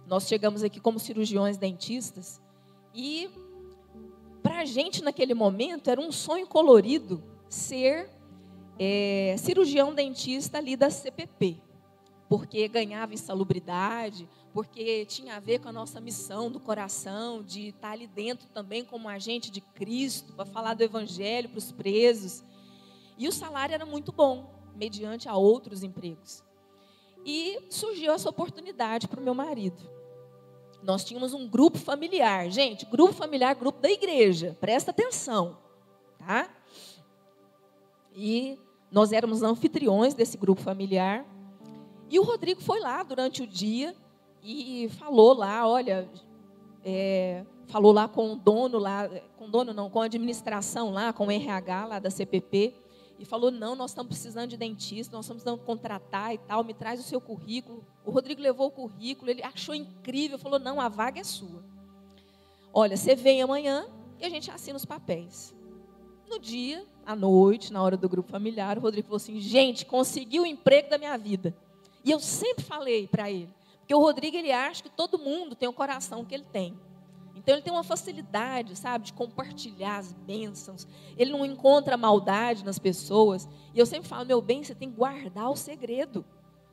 nós 0.07 0.27
chegamos 0.27 0.63
aqui 0.63 0.79
como 0.79 0.99
cirurgiões 0.99 1.57
dentistas 1.57 2.41
e 2.93 3.29
para 4.41 4.59
a 4.59 4.65
gente 4.65 5.03
naquele 5.03 5.33
momento 5.33 5.89
era 5.89 5.99
um 5.99 6.11
sonho 6.11 6.47
colorido 6.47 7.21
ser 7.49 8.09
é, 8.79 9.35
cirurgião 9.37 9.93
dentista 9.93 10.57
ali 10.57 10.75
da 10.75 10.89
CPP, 10.89 11.57
porque 12.29 12.67
ganhava 12.67 13.13
insalubridade, 13.13 14.27
porque 14.53 15.05
tinha 15.05 15.35
a 15.35 15.39
ver 15.39 15.59
com 15.59 15.69
a 15.69 15.73
nossa 15.73 15.99
missão 15.99 16.51
do 16.51 16.59
coração, 16.59 17.43
de 17.43 17.69
estar 17.69 17.91
ali 17.91 18.07
dentro 18.07 18.47
também 18.49 18.83
como 18.83 19.07
agente 19.07 19.51
de 19.51 19.61
Cristo, 19.61 20.33
para 20.33 20.45
falar 20.45 20.73
do 20.73 20.83
Evangelho 20.83 21.49
para 21.49 21.59
os 21.59 21.71
presos. 21.71 22.43
E 23.17 23.27
o 23.27 23.31
salário 23.31 23.73
era 23.73 23.85
muito 23.85 24.11
bom, 24.11 24.49
mediante 24.75 25.27
a 25.29 25.35
outros 25.35 25.83
empregos. 25.83 26.43
E 27.25 27.59
surgiu 27.69 28.11
essa 28.11 28.29
oportunidade 28.29 29.07
para 29.07 29.19
o 29.19 29.23
meu 29.23 29.33
marido. 29.33 29.89
Nós 30.83 31.03
tínhamos 31.03 31.33
um 31.33 31.47
grupo 31.47 31.77
familiar, 31.77 32.49
gente, 32.49 32.85
grupo 32.85 33.13
familiar, 33.13 33.55
grupo 33.55 33.81
da 33.81 33.89
igreja, 33.89 34.55
presta 34.59 34.91
atenção, 34.91 35.57
tá? 36.17 36.49
E 38.15 38.57
nós 38.91 39.11
éramos 39.11 39.43
anfitriões 39.43 40.13
desse 40.13 40.37
grupo 40.37 40.61
familiar. 40.61 41.25
E 42.09 42.19
o 42.19 42.23
Rodrigo 42.23 42.61
foi 42.61 42.79
lá 42.79 43.03
durante 43.03 43.43
o 43.43 43.47
dia 43.47 43.95
e 44.41 44.89
falou 44.97 45.33
lá, 45.33 45.67
olha, 45.67 46.09
é, 46.83 47.45
falou 47.67 47.91
lá 47.91 48.07
com 48.07 48.33
o 48.33 48.35
dono 48.35 48.77
lá, 48.77 49.09
com 49.37 49.45
o 49.45 49.49
dono 49.49 49.73
não, 49.73 49.89
com 49.89 50.01
a 50.01 50.05
administração 50.05 50.91
lá, 50.91 51.11
com 51.11 51.27
o 51.27 51.31
RH 51.31 51.85
lá 51.85 51.99
da 51.99 52.09
CPP, 52.09 52.73
e 53.19 53.25
falou, 53.25 53.51
não, 53.51 53.75
nós 53.75 53.91
estamos 53.91 54.09
precisando 54.09 54.51
de 54.51 54.57
dentista, 54.57 55.15
nós 55.15 55.25
estamos 55.25 55.43
precisando 55.43 55.65
contratar 55.65 56.33
e 56.33 56.37
tal, 56.37 56.63
me 56.63 56.73
traz 56.73 56.99
o 56.99 57.03
seu 57.03 57.19
currículo. 57.19 57.83
O 58.05 58.11
Rodrigo 58.11 58.41
levou 58.41 58.67
o 58.67 58.71
currículo, 58.71 59.31
ele 59.31 59.43
achou 59.43 59.73
incrível, 59.73 60.37
falou, 60.37 60.59
não, 60.59 60.79
a 60.79 60.87
vaga 60.87 61.19
é 61.19 61.23
sua. 61.23 61.63
Olha, 62.71 62.95
você 62.95 63.15
vem 63.15 63.41
amanhã 63.41 63.87
e 64.19 64.25
a 64.25 64.29
gente 64.29 64.51
assina 64.51 64.77
os 64.77 64.85
papéis. 64.85 65.56
No 66.29 66.39
dia, 66.39 66.85
à 67.05 67.15
noite, 67.15 67.71
na 67.71 67.81
hora 67.81 67.95
do 67.95 68.09
grupo 68.09 68.29
familiar, 68.29 68.77
o 68.77 68.81
Rodrigo 68.81 69.07
falou 69.07 69.17
assim: 69.17 69.39
gente, 69.39 69.85
consegui 69.85 70.39
o 70.39 70.45
emprego 70.45 70.89
da 70.89 70.97
minha 70.97 71.17
vida. 71.17 71.55
E 72.03 72.11
eu 72.11 72.19
sempre 72.19 72.63
falei 72.63 73.07
para 73.07 73.31
ele, 73.31 73.49
porque 73.79 73.95
o 73.95 73.99
Rodrigo 73.99 74.35
ele 74.35 74.51
acha 74.51 74.83
que 74.83 74.89
todo 74.89 75.17
mundo 75.17 75.55
tem 75.55 75.67
o 75.69 75.73
coração 75.73 76.25
que 76.25 76.35
ele 76.35 76.45
tem. 76.45 76.77
Então 77.35 77.55
ele 77.55 77.61
tem 77.61 77.71
uma 77.71 77.83
facilidade, 77.83 78.75
sabe, 78.75 79.05
de 79.05 79.13
compartilhar 79.13 79.97
as 79.99 80.11
bênçãos. 80.11 80.85
Ele 81.17 81.31
não 81.31 81.45
encontra 81.45 81.95
maldade 81.95 82.65
nas 82.65 82.77
pessoas. 82.77 83.47
E 83.73 83.79
eu 83.79 83.85
sempre 83.85 84.09
falo, 84.09 84.25
meu 84.25 84.41
bem, 84.41 84.63
você 84.63 84.75
tem 84.75 84.89
que 84.89 84.97
guardar 84.97 85.49
o 85.49 85.55
segredo. 85.55 86.25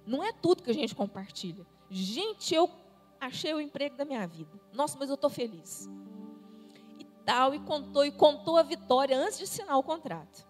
Não 0.04 0.24
é 0.24 0.32
tudo 0.32 0.64
que 0.64 0.70
a 0.70 0.74
gente 0.74 0.92
compartilha. 0.92 1.64
Gente, 1.88 2.52
eu 2.52 2.68
achei 3.20 3.54
o 3.54 3.60
emprego 3.60 3.96
da 3.96 4.04
minha 4.04 4.26
vida. 4.26 4.50
Nossa, 4.72 4.98
mas 4.98 5.08
eu 5.08 5.14
estou 5.14 5.30
feliz 5.30 5.88
e 7.54 7.58
contou, 7.60 8.04
e 8.04 8.12
contou 8.12 8.56
a 8.56 8.62
vitória 8.62 9.18
antes 9.18 9.38
de 9.38 9.44
assinar 9.44 9.78
o 9.78 9.82
contrato. 9.82 10.46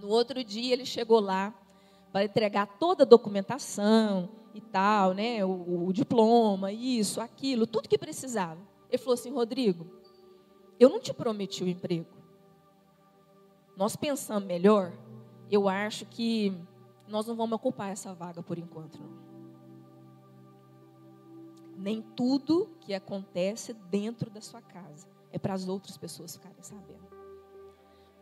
No 0.00 0.08
outro 0.08 0.42
dia 0.42 0.72
ele 0.72 0.84
chegou 0.84 1.20
lá 1.20 1.54
para 2.12 2.24
entregar 2.24 2.66
toda 2.78 3.04
a 3.04 3.06
documentação 3.06 4.28
e 4.54 4.60
tal, 4.60 5.12
né? 5.12 5.44
O, 5.44 5.86
o, 5.86 5.92
diploma, 5.92 6.72
isso, 6.72 7.20
aquilo, 7.20 7.66
tudo 7.66 7.88
que 7.88 7.98
precisava. 7.98 8.60
Ele 8.88 8.98
falou 8.98 9.14
assim, 9.14 9.30
Rodrigo, 9.30 9.86
eu 10.78 10.88
não 10.88 11.00
te 11.00 11.12
prometi 11.12 11.62
o 11.62 11.68
emprego. 11.68 12.08
Nós 13.76 13.94
pensamos 13.96 14.46
melhor, 14.46 14.92
eu 15.50 15.68
acho 15.68 16.06
que 16.06 16.52
nós 17.06 17.26
não 17.26 17.36
vamos 17.36 17.56
ocupar 17.56 17.90
essa 17.90 18.14
vaga 18.14 18.42
por 18.42 18.58
enquanto. 18.58 18.98
Não. 18.98 19.26
Nem 21.76 22.00
tudo 22.00 22.70
que 22.80 22.94
acontece 22.94 23.74
dentro 23.74 24.30
da 24.30 24.40
sua 24.40 24.62
casa 24.62 25.15
é 25.36 25.38
para 25.38 25.54
as 25.54 25.68
outras 25.68 25.96
pessoas 25.96 26.34
ficarem 26.34 26.62
sabendo. 26.62 27.06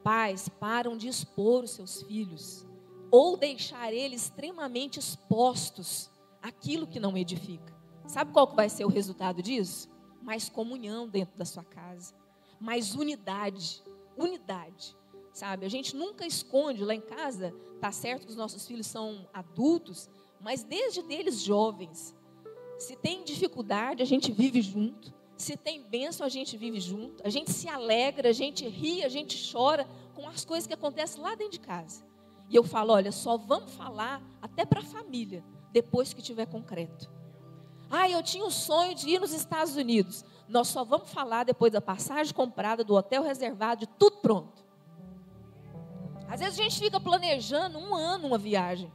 Pais 0.02 0.48
param 0.48 0.96
de 0.96 1.08
expor 1.08 1.64
os 1.64 1.70
seus 1.70 2.02
filhos 2.02 2.66
ou 3.10 3.36
deixar 3.36 3.92
eles 3.92 4.24
extremamente 4.24 4.98
expostos 4.98 6.10
àquilo 6.42 6.86
que 6.86 7.00
não 7.00 7.16
edifica. 7.16 7.72
Sabe 8.06 8.32
qual 8.32 8.48
que 8.48 8.56
vai 8.56 8.68
ser 8.68 8.84
o 8.84 8.88
resultado 8.88 9.42
disso? 9.42 9.88
Mais 10.20 10.48
comunhão 10.48 11.08
dentro 11.08 11.38
da 11.38 11.44
sua 11.44 11.64
casa, 11.64 12.14
mais 12.60 12.94
unidade, 12.94 13.82
unidade. 14.16 14.96
Sabe? 15.32 15.64
A 15.64 15.68
gente 15.68 15.96
nunca 15.96 16.26
esconde 16.26 16.84
lá 16.84 16.94
em 16.94 17.00
casa, 17.00 17.54
tá 17.80 17.90
certo 17.90 18.26
que 18.26 18.30
os 18.30 18.36
nossos 18.36 18.66
filhos 18.66 18.86
são 18.86 19.28
adultos, 19.32 20.10
mas 20.40 20.62
desde 20.62 21.02
deles 21.02 21.40
jovens, 21.40 22.14
se 22.78 22.94
tem 22.96 23.24
dificuldade, 23.24 24.02
a 24.02 24.06
gente 24.06 24.30
vive 24.30 24.60
junto. 24.60 25.14
Se 25.44 25.58
tem 25.58 25.82
bênção, 25.82 26.24
a 26.24 26.30
gente 26.30 26.56
vive 26.56 26.80
junto, 26.80 27.22
a 27.22 27.28
gente 27.28 27.52
se 27.52 27.68
alegra, 27.68 28.30
a 28.30 28.32
gente 28.32 28.66
ri, 28.66 29.04
a 29.04 29.10
gente 29.10 29.52
chora 29.52 29.86
com 30.14 30.26
as 30.26 30.42
coisas 30.42 30.66
que 30.66 30.72
acontecem 30.72 31.22
lá 31.22 31.34
dentro 31.34 31.52
de 31.52 31.60
casa. 31.60 32.02
E 32.48 32.56
eu 32.56 32.64
falo, 32.64 32.94
olha, 32.94 33.12
só 33.12 33.36
vamos 33.36 33.74
falar 33.74 34.22
até 34.40 34.64
para 34.64 34.80
a 34.80 34.82
família, 34.82 35.44
depois 35.70 36.14
que 36.14 36.22
tiver 36.22 36.46
concreto. 36.46 37.12
Ah, 37.90 38.08
eu 38.08 38.22
tinha 38.22 38.42
o 38.42 38.50
sonho 38.50 38.94
de 38.94 39.06
ir 39.10 39.20
nos 39.20 39.34
Estados 39.34 39.76
Unidos. 39.76 40.24
Nós 40.48 40.68
só 40.68 40.82
vamos 40.82 41.10
falar 41.10 41.44
depois 41.44 41.70
da 41.70 41.80
passagem 41.82 42.32
comprada, 42.32 42.82
do 42.82 42.94
hotel 42.94 43.22
reservado, 43.22 43.80
de 43.80 43.86
tudo 43.98 44.16
pronto. 44.22 44.64
Às 46.26 46.40
vezes 46.40 46.58
a 46.58 46.62
gente 46.62 46.78
fica 46.78 46.98
planejando 46.98 47.78
um 47.78 47.94
ano 47.94 48.28
uma 48.28 48.38
viagem. 48.38 48.90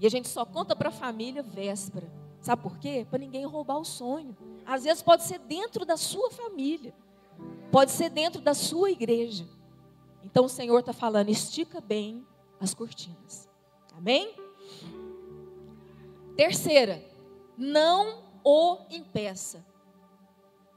E 0.00 0.06
a 0.08 0.10
gente 0.10 0.26
só 0.26 0.44
conta 0.44 0.74
para 0.74 0.88
a 0.88 0.92
família 0.92 1.44
véspera. 1.44 2.12
Sabe 2.40 2.60
por 2.60 2.76
quê? 2.80 3.06
Para 3.08 3.20
ninguém 3.20 3.46
roubar 3.46 3.78
o 3.78 3.84
sonho. 3.84 4.36
Às 4.64 4.84
vezes 4.84 5.02
pode 5.02 5.24
ser 5.24 5.38
dentro 5.38 5.84
da 5.84 5.96
sua 5.96 6.30
família, 6.30 6.94
pode 7.70 7.90
ser 7.90 8.10
dentro 8.10 8.40
da 8.40 8.54
sua 8.54 8.90
igreja. 8.90 9.46
Então 10.24 10.44
o 10.44 10.48
Senhor 10.48 10.78
está 10.78 10.92
falando, 10.92 11.28
estica 11.28 11.80
bem 11.80 12.26
as 12.60 12.74
cortinas. 12.74 13.48
Amém? 13.92 14.34
Terceira, 16.36 17.04
não 17.56 18.24
o 18.44 18.78
impeça. 18.90 19.64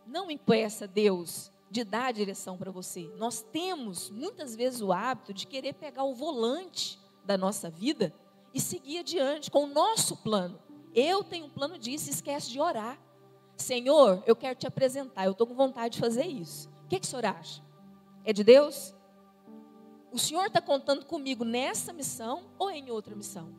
Não 0.05 0.29
impeça 0.29 0.87
Deus 0.87 1.51
de 1.69 1.83
dar 1.83 2.07
a 2.07 2.11
direção 2.11 2.57
para 2.57 2.71
você. 2.71 3.11
Nós 3.17 3.41
temos 3.41 4.09
muitas 4.09 4.55
vezes 4.55 4.81
o 4.81 4.91
hábito 4.91 5.33
de 5.33 5.47
querer 5.47 5.73
pegar 5.73 6.03
o 6.03 6.13
volante 6.13 6.99
da 7.23 7.37
nossa 7.37 7.69
vida 7.69 8.13
e 8.53 8.59
seguir 8.59 8.99
adiante 8.99 9.49
com 9.49 9.65
o 9.65 9.67
nosso 9.67 10.17
plano. 10.17 10.59
Eu 10.93 11.23
tenho 11.23 11.47
um 11.47 11.49
plano 11.49 11.77
disso, 11.77 12.09
esquece 12.09 12.49
de 12.49 12.59
orar. 12.59 12.99
Senhor, 13.57 14.23
eu 14.25 14.35
quero 14.35 14.57
te 14.57 14.67
apresentar, 14.67 15.25
eu 15.25 15.31
estou 15.31 15.47
com 15.47 15.55
vontade 15.55 15.95
de 15.95 15.99
fazer 15.99 16.25
isso. 16.25 16.69
O 16.85 16.87
que, 16.87 16.99
que 16.99 17.05
o 17.05 17.09
senhor 17.09 17.25
acha? 17.25 17.61
É 18.23 18.33
de 18.33 18.43
Deus? 18.43 18.93
O 20.11 20.17
senhor 20.17 20.45
está 20.45 20.61
contando 20.61 21.05
comigo 21.05 21.43
nessa 21.43 21.91
missão 21.91 22.43
ou 22.57 22.69
em 22.69 22.89
outra 22.89 23.15
missão? 23.15 23.53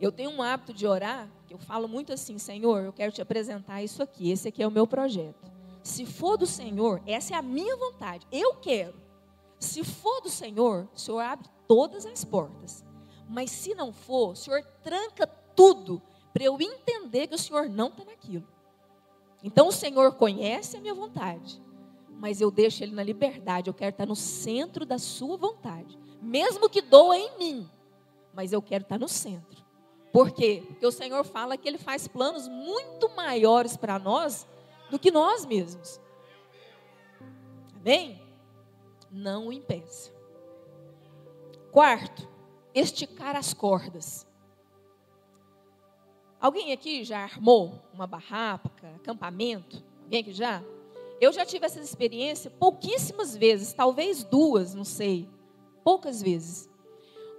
Eu 0.00 0.10
tenho 0.10 0.30
um 0.30 0.42
hábito 0.42 0.72
de 0.72 0.86
orar, 0.86 1.30
que 1.46 1.54
eu 1.54 1.58
falo 1.58 1.86
muito 1.86 2.12
assim, 2.12 2.36
Senhor, 2.36 2.82
eu 2.82 2.92
quero 2.92 3.12
te 3.12 3.22
apresentar 3.22 3.84
isso 3.84 4.02
aqui, 4.02 4.32
esse 4.32 4.48
aqui 4.48 4.60
é 4.60 4.66
o 4.66 4.70
meu 4.70 4.84
projeto. 4.84 5.52
Se 5.80 6.04
for 6.04 6.36
do 6.36 6.46
Senhor, 6.46 7.00
essa 7.06 7.34
é 7.34 7.36
a 7.36 7.42
minha 7.42 7.76
vontade, 7.76 8.26
eu 8.32 8.56
quero. 8.56 9.00
Se 9.60 9.84
for 9.84 10.20
do 10.20 10.28
Senhor, 10.28 10.88
o 10.92 10.98
Senhor 10.98 11.20
abre 11.20 11.48
todas 11.68 12.04
as 12.04 12.24
portas. 12.24 12.84
Mas 13.28 13.52
se 13.52 13.76
não 13.76 13.92
for, 13.92 14.32
o 14.32 14.36
Senhor 14.36 14.64
tranca 14.82 15.24
tudo 15.54 16.02
para 16.32 16.44
eu 16.44 16.60
entender 16.60 17.26
que 17.26 17.34
o 17.34 17.38
Senhor 17.38 17.68
não 17.68 17.88
está 17.88 18.04
naquilo. 18.04 18.46
Então 19.42 19.68
o 19.68 19.72
Senhor 19.72 20.14
conhece 20.14 20.76
a 20.76 20.80
minha 20.80 20.94
vontade, 20.94 21.60
mas 22.08 22.40
eu 22.40 22.50
deixo 22.50 22.82
Ele 22.82 22.94
na 22.94 23.02
liberdade. 23.02 23.68
Eu 23.68 23.74
quero 23.74 23.90
estar 23.90 24.06
no 24.06 24.16
centro 24.16 24.86
da 24.86 24.98
Sua 24.98 25.36
vontade, 25.36 25.98
mesmo 26.20 26.68
que 26.68 26.80
doa 26.80 27.18
em 27.18 27.38
mim, 27.38 27.70
mas 28.32 28.52
eu 28.52 28.62
quero 28.62 28.82
estar 28.82 28.98
no 28.98 29.08
centro. 29.08 29.62
Por 30.12 30.30
quê? 30.30 30.62
Porque 30.66 30.86
o 30.86 30.92
Senhor 30.92 31.24
fala 31.24 31.56
que 31.56 31.68
Ele 31.68 31.78
faz 31.78 32.06
planos 32.06 32.46
muito 32.46 33.08
maiores 33.16 33.76
para 33.76 33.98
nós 33.98 34.46
do 34.90 34.98
que 34.98 35.10
nós 35.10 35.44
mesmos. 35.44 36.00
Amém? 37.74 38.22
Não 39.10 39.48
o 39.48 39.52
impeça. 39.52 40.12
Quarto, 41.72 42.28
esticar 42.74 43.34
as 43.34 43.52
cordas. 43.52 44.26
Alguém 46.42 46.72
aqui 46.72 47.04
já 47.04 47.20
armou 47.20 47.80
uma 47.94 48.04
barraca, 48.04 48.96
acampamento? 48.96 49.80
Alguém 50.02 50.22
aqui 50.22 50.32
já? 50.32 50.60
Eu 51.20 51.32
já 51.32 51.46
tive 51.46 51.66
essa 51.66 51.78
experiência 51.78 52.50
pouquíssimas 52.50 53.36
vezes, 53.36 53.72
talvez 53.72 54.24
duas, 54.24 54.74
não 54.74 54.84
sei, 54.84 55.30
poucas 55.84 56.20
vezes. 56.20 56.68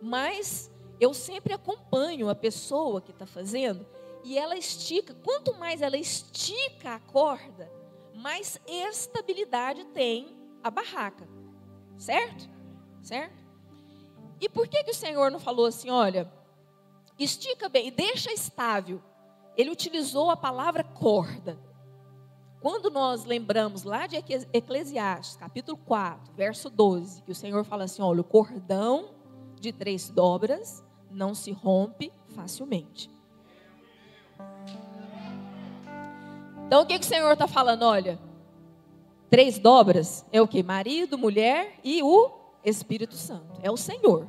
Mas 0.02 0.72
eu 1.02 1.14
sempre 1.14 1.52
acompanho 1.52 2.30
a 2.30 2.36
pessoa 2.36 3.02
que 3.02 3.12
está 3.12 3.26
fazendo 3.26 3.86
e 4.24 4.38
ela 4.38 4.56
estica. 4.56 5.14
Quanto 5.16 5.54
mais 5.56 5.82
ela 5.82 5.98
estica 5.98 6.96
a 6.96 7.00
corda, 7.00 7.70
mais 8.16 8.58
estabilidade 8.66 9.84
tem 9.88 10.34
a 10.64 10.72
barraca, 10.72 11.28
certo? 11.98 12.50
Certo? 13.02 13.44
E 14.40 14.48
por 14.48 14.66
que, 14.66 14.82
que 14.82 14.92
o 14.92 14.96
Senhor 14.96 15.30
não 15.30 15.42
falou 15.42 15.66
assim, 15.66 15.90
olha, 15.90 16.32
estica 17.24 17.70
bem 17.70 17.88
e 17.88 17.92
deixa 17.92 18.32
estável. 18.32 19.02
Ele 19.56 19.70
utilizou 19.70 20.30
a 20.30 20.38
palavra 20.38 20.84
corda. 20.84 21.60
Quando 22.62 22.90
nós 22.90 23.26
lembramos 23.26 23.84
lá 23.84 24.08
de 24.08 24.16
Eclesiastes, 24.54 25.36
capítulo 25.36 25.78
4, 25.78 26.34
verso 26.34 26.70
12, 26.70 27.22
que 27.24 27.32
o 27.32 27.36
Senhor 27.36 27.64
fala 27.66 27.84
assim: 27.84 28.02
olha, 28.02 28.22
o 28.22 28.24
cordão 28.24 29.10
de 29.60 29.72
três 29.72 30.10
dobras 30.10 30.84
não 31.12 31.36
se 31.36 31.52
rompe 31.52 32.12
facilmente. 32.30 33.10
Então 36.66 36.82
o 36.82 36.86
que, 36.86 36.98
que 36.98 37.06
o 37.06 37.08
Senhor 37.08 37.34
está 37.34 37.48
falando? 37.48 37.84
Olha, 37.84 38.18
três 39.30 39.60
dobras 39.60 40.26
é 40.32 40.42
o 40.42 40.48
que? 40.48 40.64
Marido, 40.64 41.18
mulher 41.18 41.80
e 41.84 42.02
o 42.02 42.32
Espírito 42.64 43.16
Santo. 43.16 43.60
É 43.62 43.70
o 43.70 43.78
Senhor 43.78 44.28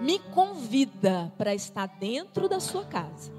me 0.00 0.18
convida 0.18 1.32
para 1.36 1.54
estar 1.54 1.86
dentro 1.86 2.48
da 2.48 2.60
sua 2.60 2.84
casa. 2.84 3.32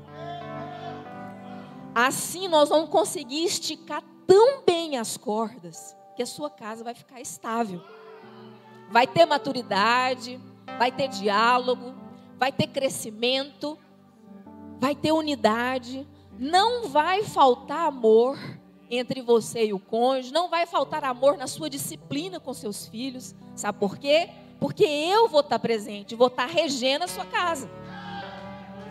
Assim 1.96 2.48
nós 2.48 2.70
vamos 2.70 2.90
conseguir 2.90 3.44
esticar 3.44 4.04
tão 4.28 4.64
bem 4.64 4.98
as 4.98 5.18
cordas 5.18 5.96
que 6.16 6.24
a 6.24 6.26
sua 6.26 6.50
casa 6.50 6.84
vai 6.84 6.94
ficar 6.94 7.20
estável. 7.20 7.82
Vai 8.92 9.08
ter 9.08 9.26
maturidade, 9.26 10.40
vai 10.78 10.92
ter 10.92 11.08
diálogo, 11.08 11.94
vai 12.38 12.52
ter 12.52 12.68
crescimento, 12.68 13.78
vai 14.80 14.96
ter 14.96 15.12
unidade, 15.12 16.08
não 16.38 16.88
vai 16.88 17.24
faltar 17.24 17.88
amor 17.88 18.38
entre 18.90 19.22
você 19.22 19.66
e 19.66 19.74
o 19.74 19.80
cônjuge, 19.80 20.34
não 20.34 20.50
vai 20.50 20.66
faltar 20.66 21.04
amor 21.04 21.38
na 21.38 21.48
sua 21.48 21.70
disciplina 21.70 22.40
com 22.40 22.54
seus 22.54 22.88
filhos. 22.88 23.36
Sabe 23.56 23.78
por 23.78 23.98
quê? 23.98 24.30
Porque 24.60 24.84
eu 24.84 25.28
vou 25.30 25.42
estar 25.42 25.60
presente, 25.60 26.16
vou 26.16 26.28
estar 26.28 26.46
regendo 26.46 27.06
a 27.06 27.08
sua 27.08 27.26
casa. 27.26 27.70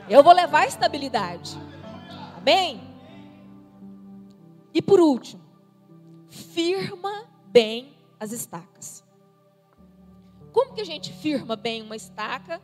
Eu 0.09 0.23
vou 0.23 0.33
levar 0.33 0.67
estabilidade. 0.67 1.57
Amém? 2.37 2.81
E 4.73 4.81
por 4.81 5.01
último, 5.01 5.43
firma 6.29 7.27
bem 7.47 7.93
as 8.19 8.33
estacas. 8.33 9.05
Como 10.53 10.75
que 10.75 10.81
a 10.81 10.87
gente 10.87 11.13
firma 11.13 11.57
bem 11.57 11.83
uma 11.83 11.97
estaca 11.97 12.61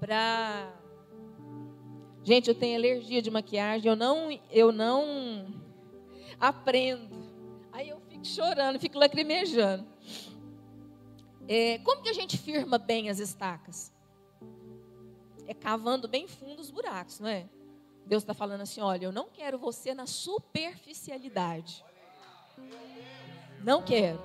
para 0.00 0.72
Gente, 2.24 2.48
eu 2.48 2.54
tenho 2.54 2.76
alergia 2.76 3.22
de 3.22 3.30
maquiagem, 3.30 3.88
eu 3.88 3.96
não 3.96 4.38
eu 4.50 4.70
não 4.70 5.46
aprendo. 6.38 7.08
Aí 7.72 7.88
eu 7.88 8.00
fico 8.08 8.26
chorando, 8.26 8.78
fico 8.78 8.98
lacrimejando. 8.98 9.86
É, 11.48 11.78
como 11.78 12.02
que 12.02 12.10
a 12.10 12.12
gente 12.12 12.36
firma 12.36 12.76
bem 12.76 13.08
as 13.08 13.18
estacas? 13.18 13.90
É 15.46 15.54
cavando 15.54 16.06
bem 16.06 16.28
fundo 16.28 16.60
os 16.60 16.70
buracos, 16.70 17.20
não 17.20 17.28
é? 17.28 17.48
Deus 18.04 18.22
está 18.22 18.34
falando 18.34 18.60
assim: 18.60 18.82
olha, 18.82 19.06
eu 19.06 19.12
não 19.12 19.30
quero 19.30 19.58
você 19.58 19.94
na 19.94 20.06
superficialidade. 20.06 21.82
Não 23.64 23.82
quero. 23.82 24.20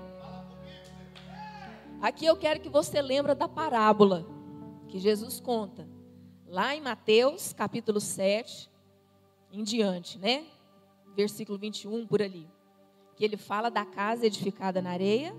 Aqui 2.01 2.25
eu 2.25 2.35
quero 2.35 2.59
que 2.59 2.67
você 2.67 3.01
lembre 3.01 3.33
da 3.33 3.47
parábola 3.47 4.25
que 4.89 4.99
Jesus 4.99 5.39
conta. 5.39 5.87
Lá 6.45 6.75
em 6.75 6.81
Mateus, 6.81 7.53
capítulo 7.53 8.01
7, 8.01 8.69
em 9.49 9.63
diante, 9.63 10.19
né? 10.19 10.45
Versículo 11.15 11.57
21 11.57 12.05
por 12.05 12.21
ali. 12.21 12.49
Que 13.15 13.23
ele 13.23 13.37
fala 13.37 13.71
da 13.71 13.85
casa 13.85 14.25
edificada 14.25 14.81
na 14.81 14.91
areia 14.91 15.33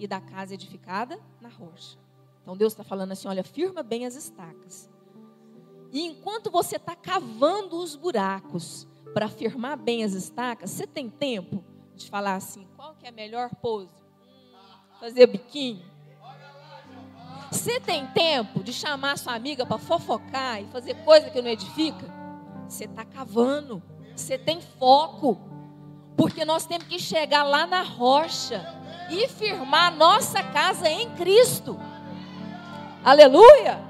e 0.00 0.06
da 0.06 0.20
casa 0.20 0.54
edificada 0.54 1.20
na 1.40 1.48
rocha. 1.48 1.98
Então 2.42 2.56
Deus 2.56 2.72
está 2.72 2.82
falando 2.82 3.12
assim: 3.12 3.28
olha, 3.28 3.44
firma 3.44 3.82
bem 3.82 4.06
as 4.06 4.16
estacas. 4.16 4.90
E 5.92 6.06
enquanto 6.06 6.50
você 6.50 6.76
está 6.76 6.96
cavando 6.96 7.76
os 7.76 7.94
buracos 7.94 8.88
para 9.12 9.28
firmar 9.28 9.76
bem 9.76 10.02
as 10.02 10.12
estacas, 10.12 10.70
você 10.70 10.86
tem 10.86 11.08
tempo 11.08 11.62
de 11.94 12.08
falar 12.08 12.34
assim: 12.34 12.66
qual 12.76 12.94
que 12.94 13.06
é 13.06 13.10
a 13.10 13.12
melhor 13.12 13.54
pose? 13.56 14.00
fazer 15.00 15.26
biquinho? 15.26 15.82
Você 17.50 17.80
tem 17.80 18.06
tempo 18.08 18.62
de 18.62 18.72
chamar 18.72 19.18
sua 19.18 19.34
amiga 19.34 19.66
para 19.66 19.78
fofocar 19.78 20.62
e 20.62 20.66
fazer 20.66 20.94
coisa 21.04 21.30
que 21.30 21.42
não 21.42 21.50
edifica? 21.50 22.06
Você 22.68 22.84
está 22.84 23.04
cavando, 23.04 23.82
você 24.14 24.38
tem 24.38 24.60
foco, 24.60 25.40
porque 26.20 26.44
nós 26.44 26.66
temos 26.66 26.86
que 26.86 26.98
chegar 26.98 27.44
lá 27.44 27.66
na 27.66 27.80
rocha 27.80 28.62
e 29.08 29.26
firmar 29.26 29.90
nossa 29.96 30.42
casa 30.42 30.86
em 30.86 31.08
Cristo. 31.14 31.80
Aleluia! 33.02 33.80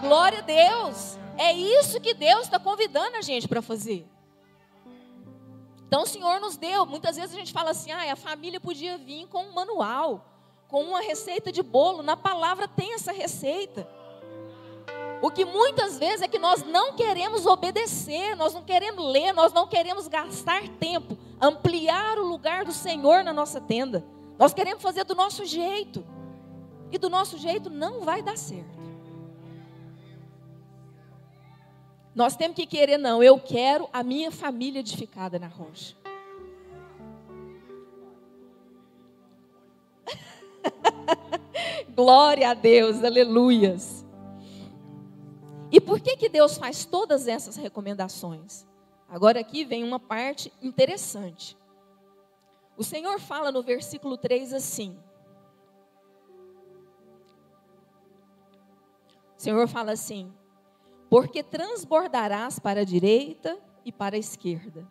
Glória 0.00 0.38
a 0.38 0.42
Deus! 0.42 1.18
É 1.36 1.52
isso 1.52 2.00
que 2.00 2.14
Deus 2.14 2.42
está 2.42 2.60
convidando 2.60 3.16
a 3.16 3.22
gente 3.22 3.48
para 3.48 3.60
fazer. 3.60 4.06
Então 5.88 6.04
o 6.04 6.06
Senhor 6.06 6.40
nos 6.40 6.56
deu. 6.56 6.86
Muitas 6.86 7.16
vezes 7.16 7.34
a 7.34 7.38
gente 7.40 7.52
fala 7.52 7.70
assim: 7.70 7.90
ah, 7.90 8.12
a 8.12 8.14
família 8.14 8.60
podia 8.60 8.96
vir 8.96 9.26
com 9.26 9.42
um 9.42 9.52
manual, 9.52 10.24
com 10.68 10.80
uma 10.84 11.00
receita 11.00 11.50
de 11.50 11.60
bolo. 11.60 12.04
Na 12.04 12.16
palavra 12.16 12.68
tem 12.68 12.94
essa 12.94 13.10
receita. 13.10 13.84
O 15.20 15.30
que 15.30 15.44
muitas 15.44 15.98
vezes 15.98 16.22
é 16.22 16.28
que 16.28 16.38
nós 16.38 16.64
não 16.64 16.94
queremos 16.94 17.46
obedecer, 17.46 18.36
nós 18.36 18.54
não 18.54 18.62
queremos 18.62 19.04
ler, 19.04 19.32
nós 19.32 19.52
não 19.52 19.68
queremos 19.68 20.08
gastar 20.08 20.68
tempo, 20.80 21.16
ampliar 21.42 22.18
o 22.18 22.24
lugar 22.24 22.64
do 22.64 22.72
Senhor 22.72 23.24
na 23.24 23.32
nossa 23.32 23.60
tenda. 23.60 24.04
Nós 24.38 24.54
queremos 24.54 24.80
fazer 24.80 25.02
do 25.04 25.16
nosso 25.16 25.44
jeito. 25.44 26.06
E 26.92 26.98
do 26.98 27.10
nosso 27.10 27.36
jeito 27.36 27.68
não 27.68 28.02
vai 28.02 28.22
dar 28.22 28.38
certo. 28.38 28.80
Nós 32.14 32.36
temos 32.36 32.54
que 32.54 32.66
querer, 32.66 32.98
não. 32.98 33.22
Eu 33.22 33.40
quero 33.40 33.88
a 33.92 34.04
minha 34.04 34.30
família 34.30 34.80
edificada 34.80 35.38
na 35.38 35.48
rocha. 35.48 35.96
Glória 41.96 42.50
a 42.50 42.54
Deus, 42.54 43.02
aleluias. 43.02 44.06
E 45.72 45.80
por 45.80 45.98
que, 46.00 46.16
que 46.16 46.28
Deus 46.28 46.58
faz 46.58 46.84
todas 46.84 47.26
essas 47.26 47.56
recomendações? 47.56 48.66
Agora 49.12 49.38
aqui 49.38 49.62
vem 49.62 49.84
uma 49.84 50.00
parte 50.00 50.50
interessante. 50.62 51.54
O 52.78 52.82
Senhor 52.82 53.20
fala 53.20 53.52
no 53.52 53.62
versículo 53.62 54.16
3 54.16 54.54
assim. 54.54 54.98
O 59.36 59.42
Senhor 59.42 59.68
fala 59.68 59.92
assim: 59.92 60.32
porque 61.10 61.42
transbordarás 61.42 62.58
para 62.58 62.80
a 62.80 62.84
direita 62.84 63.58
e 63.84 63.92
para 63.92 64.16
a 64.16 64.18
esquerda, 64.18 64.88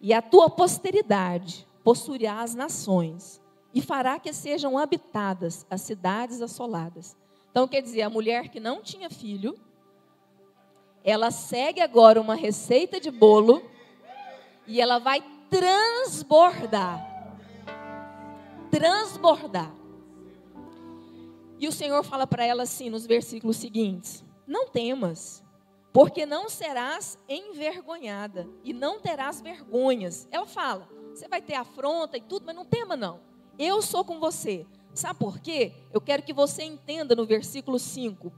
e 0.00 0.14
a 0.14 0.22
tua 0.22 0.48
posteridade 0.48 1.68
possuirá 1.84 2.40
as 2.40 2.54
nações, 2.54 3.38
e 3.74 3.82
fará 3.82 4.18
que 4.18 4.32
sejam 4.32 4.78
habitadas 4.78 5.66
as 5.68 5.82
cidades 5.82 6.40
assoladas. 6.40 7.14
Então, 7.50 7.68
quer 7.68 7.82
dizer, 7.82 8.00
a 8.00 8.08
mulher 8.08 8.48
que 8.48 8.58
não 8.58 8.80
tinha 8.80 9.10
filho, 9.10 9.58
ela 11.04 11.30
segue 11.30 11.80
agora 11.80 12.20
uma 12.20 12.34
receita 12.34 13.00
de 13.00 13.10
bolo 13.10 13.62
e 14.66 14.80
ela 14.80 14.98
vai 14.98 15.22
transbordar. 15.48 17.06
Transbordar. 18.70 19.72
E 21.58 21.66
o 21.66 21.72
Senhor 21.72 22.04
fala 22.04 22.26
para 22.26 22.44
ela 22.44 22.62
assim 22.62 22.90
nos 22.90 23.06
versículos 23.06 23.56
seguintes: 23.56 24.24
Não 24.46 24.68
temas, 24.68 25.42
porque 25.92 26.24
não 26.24 26.48
serás 26.48 27.18
envergonhada 27.28 28.48
e 28.62 28.72
não 28.72 29.00
terás 29.00 29.40
vergonhas. 29.40 30.28
Ela 30.30 30.46
fala: 30.46 30.88
Você 31.12 31.26
vai 31.26 31.42
ter 31.42 31.54
afronta 31.54 32.16
e 32.16 32.20
tudo, 32.20 32.46
mas 32.46 32.54
não 32.54 32.64
tema 32.64 32.96
não. 32.96 33.20
Eu 33.58 33.82
sou 33.82 34.04
com 34.04 34.20
você. 34.20 34.66
Sabe 34.94 35.18
por 35.18 35.38
quê? 35.40 35.72
Eu 35.92 36.00
quero 36.00 36.22
que 36.22 36.32
você 36.32 36.62
entenda 36.62 37.14
no 37.14 37.26
versículo 37.26 37.78
5. 37.78 38.32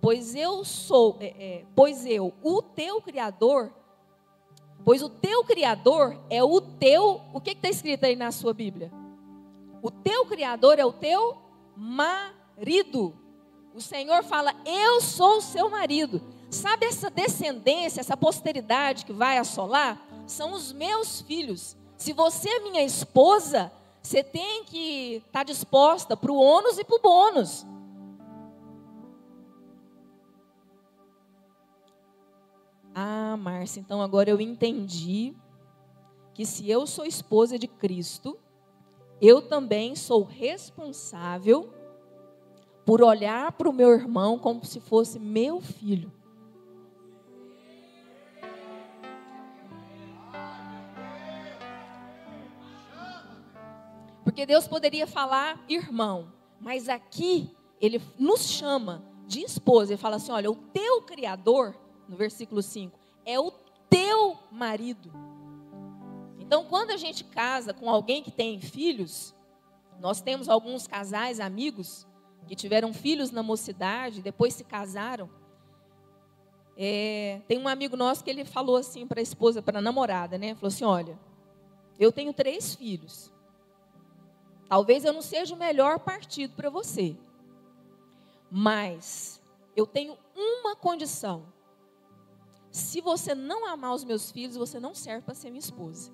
Pois 0.00 0.34
eu 0.34 0.64
sou, 0.64 1.16
é, 1.20 1.26
é, 1.26 1.64
pois 1.74 2.04
eu, 2.06 2.32
o 2.42 2.62
teu 2.62 3.00
Criador, 3.00 3.72
pois 4.84 5.02
o 5.02 5.08
teu 5.08 5.42
Criador 5.44 6.18
é 6.30 6.42
o 6.42 6.60
teu, 6.60 7.20
o 7.32 7.40
que 7.40 7.50
está 7.50 7.68
escrito 7.68 8.04
aí 8.04 8.14
na 8.14 8.30
sua 8.30 8.52
Bíblia? 8.52 8.92
O 9.82 9.90
teu 9.90 10.26
Criador 10.26 10.78
é 10.78 10.84
o 10.84 10.92
teu 10.92 11.36
marido. 11.76 13.14
O 13.74 13.80
Senhor 13.80 14.24
fala, 14.24 14.54
eu 14.64 15.00
sou 15.00 15.38
o 15.38 15.42
seu 15.42 15.68
marido. 15.70 16.22
Sabe 16.50 16.86
essa 16.86 17.10
descendência, 17.10 18.00
essa 18.00 18.16
posteridade 18.16 19.04
que 19.04 19.12
vai 19.12 19.38
assolar? 19.38 20.00
São 20.26 20.52
os 20.52 20.72
meus 20.72 21.20
filhos. 21.20 21.76
Se 21.96 22.12
você 22.12 22.48
é 22.48 22.60
minha 22.60 22.82
esposa, 22.82 23.70
você 24.02 24.22
tem 24.22 24.64
que 24.64 25.16
estar 25.16 25.40
tá 25.40 25.42
disposta 25.44 26.16
para 26.16 26.30
o 26.30 26.40
ônus 26.40 26.78
e 26.78 26.84
para 26.84 26.96
o 26.96 27.00
bônus. 27.00 27.66
Ah, 32.98 33.36
Márcia, 33.36 33.78
então 33.78 34.00
agora 34.00 34.30
eu 34.30 34.40
entendi 34.40 35.36
que 36.32 36.46
se 36.46 36.70
eu 36.70 36.86
sou 36.86 37.04
esposa 37.04 37.58
de 37.58 37.68
Cristo, 37.68 38.38
eu 39.20 39.42
também 39.42 39.94
sou 39.94 40.22
responsável 40.22 41.70
por 42.86 43.02
olhar 43.02 43.52
para 43.52 43.68
o 43.68 43.72
meu 43.72 43.90
irmão 43.90 44.38
como 44.38 44.64
se 44.64 44.80
fosse 44.80 45.18
meu 45.18 45.60
filho. 45.60 46.10
Porque 54.24 54.46
Deus 54.46 54.66
poderia 54.66 55.06
falar 55.06 55.62
irmão, 55.68 56.32
mas 56.58 56.88
aqui 56.88 57.54
ele 57.78 58.00
nos 58.18 58.48
chama 58.48 59.04
de 59.26 59.42
esposa. 59.42 59.92
Ele 59.92 60.00
fala 60.00 60.16
assim: 60.16 60.32
olha, 60.32 60.50
o 60.50 60.56
teu 60.56 61.02
Criador, 61.02 61.84
no 62.08 62.16
versículo 62.16 62.62
5, 62.62 62.98
é 63.24 63.38
o 63.38 63.50
teu 63.88 64.38
marido. 64.50 65.12
Então, 66.38 66.64
quando 66.64 66.90
a 66.90 66.96
gente 66.96 67.24
casa 67.24 67.74
com 67.74 67.90
alguém 67.90 68.22
que 68.22 68.30
tem 68.30 68.60
filhos, 68.60 69.34
nós 70.00 70.20
temos 70.20 70.48
alguns 70.48 70.86
casais 70.86 71.40
amigos 71.40 72.06
que 72.46 72.54
tiveram 72.54 72.92
filhos 72.92 73.30
na 73.30 73.42
mocidade, 73.42 74.22
depois 74.22 74.54
se 74.54 74.62
casaram. 74.62 75.28
É, 76.76 77.40
tem 77.48 77.58
um 77.58 77.66
amigo 77.66 77.96
nosso 77.96 78.22
que 78.22 78.30
ele 78.30 78.44
falou 78.44 78.76
assim 78.76 79.06
para 79.06 79.18
a 79.18 79.22
esposa, 79.22 79.62
para 79.62 79.78
a 79.78 79.82
namorada, 79.82 80.38
né? 80.38 80.54
Falou 80.54 80.68
assim: 80.68 80.84
olha, 80.84 81.18
eu 81.98 82.12
tenho 82.12 82.32
três 82.32 82.74
filhos. 82.74 83.32
Talvez 84.68 85.04
eu 85.04 85.12
não 85.12 85.22
seja 85.22 85.54
o 85.54 85.58
melhor 85.58 86.00
partido 86.00 86.54
para 86.54 86.68
você. 86.68 87.16
Mas 88.50 89.40
eu 89.74 89.86
tenho 89.86 90.16
uma 90.34 90.76
condição. 90.76 91.46
Se 92.76 93.00
você 93.00 93.34
não 93.34 93.66
amar 93.66 93.94
os 93.94 94.04
meus 94.04 94.30
filhos, 94.30 94.54
você 94.54 94.78
não 94.78 94.94
serve 94.94 95.22
para 95.22 95.34
ser 95.34 95.48
minha 95.48 95.60
esposa. 95.60 96.12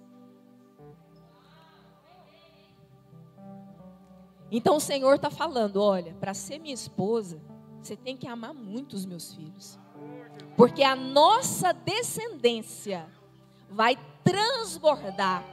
Então 4.48 4.76
o 4.76 4.80
Senhor 4.80 5.16
está 5.16 5.28
falando: 5.28 5.82
olha, 5.82 6.14
para 6.20 6.32
ser 6.32 6.60
minha 6.60 6.72
esposa, 6.72 7.42
você 7.82 7.96
tem 7.96 8.16
que 8.16 8.28
amar 8.28 8.54
muito 8.54 8.92
os 8.92 9.04
meus 9.04 9.34
filhos. 9.34 9.76
Porque 10.56 10.84
a 10.84 10.94
nossa 10.94 11.72
descendência 11.72 13.08
vai 13.68 13.98
transbordar, 14.22 15.44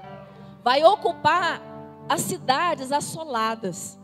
vai 0.64 0.84
ocupar 0.84 1.60
as 2.08 2.22
cidades 2.22 2.92
assoladas. 2.92 3.98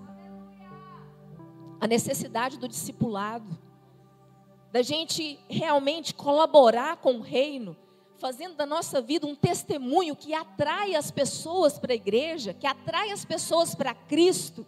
A 1.79 1.85
necessidade 1.85 2.57
do 2.57 2.67
discipulado, 2.67 3.64
da 4.75 4.81
gente 4.81 5.39
realmente 5.47 6.13
colaborar 6.13 6.97
com 6.97 7.13
o 7.13 7.21
reino, 7.21 7.77
fazendo 8.17 8.55
da 8.55 8.65
nossa 8.65 8.99
vida 8.99 9.25
um 9.25 9.33
testemunho 9.33 10.17
que 10.17 10.33
atrai 10.33 10.95
as 10.95 11.09
pessoas 11.09 11.79
para 11.79 11.93
a 11.93 11.95
igreja, 11.95 12.53
que 12.53 12.67
atrai 12.67 13.09
as 13.09 13.23
pessoas 13.23 13.73
para 13.73 13.93
Cristo. 13.93 14.65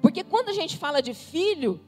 Porque 0.00 0.24
quando 0.24 0.48
a 0.48 0.54
gente 0.54 0.78
fala 0.78 1.02
de 1.02 1.12
filho, 1.12 1.78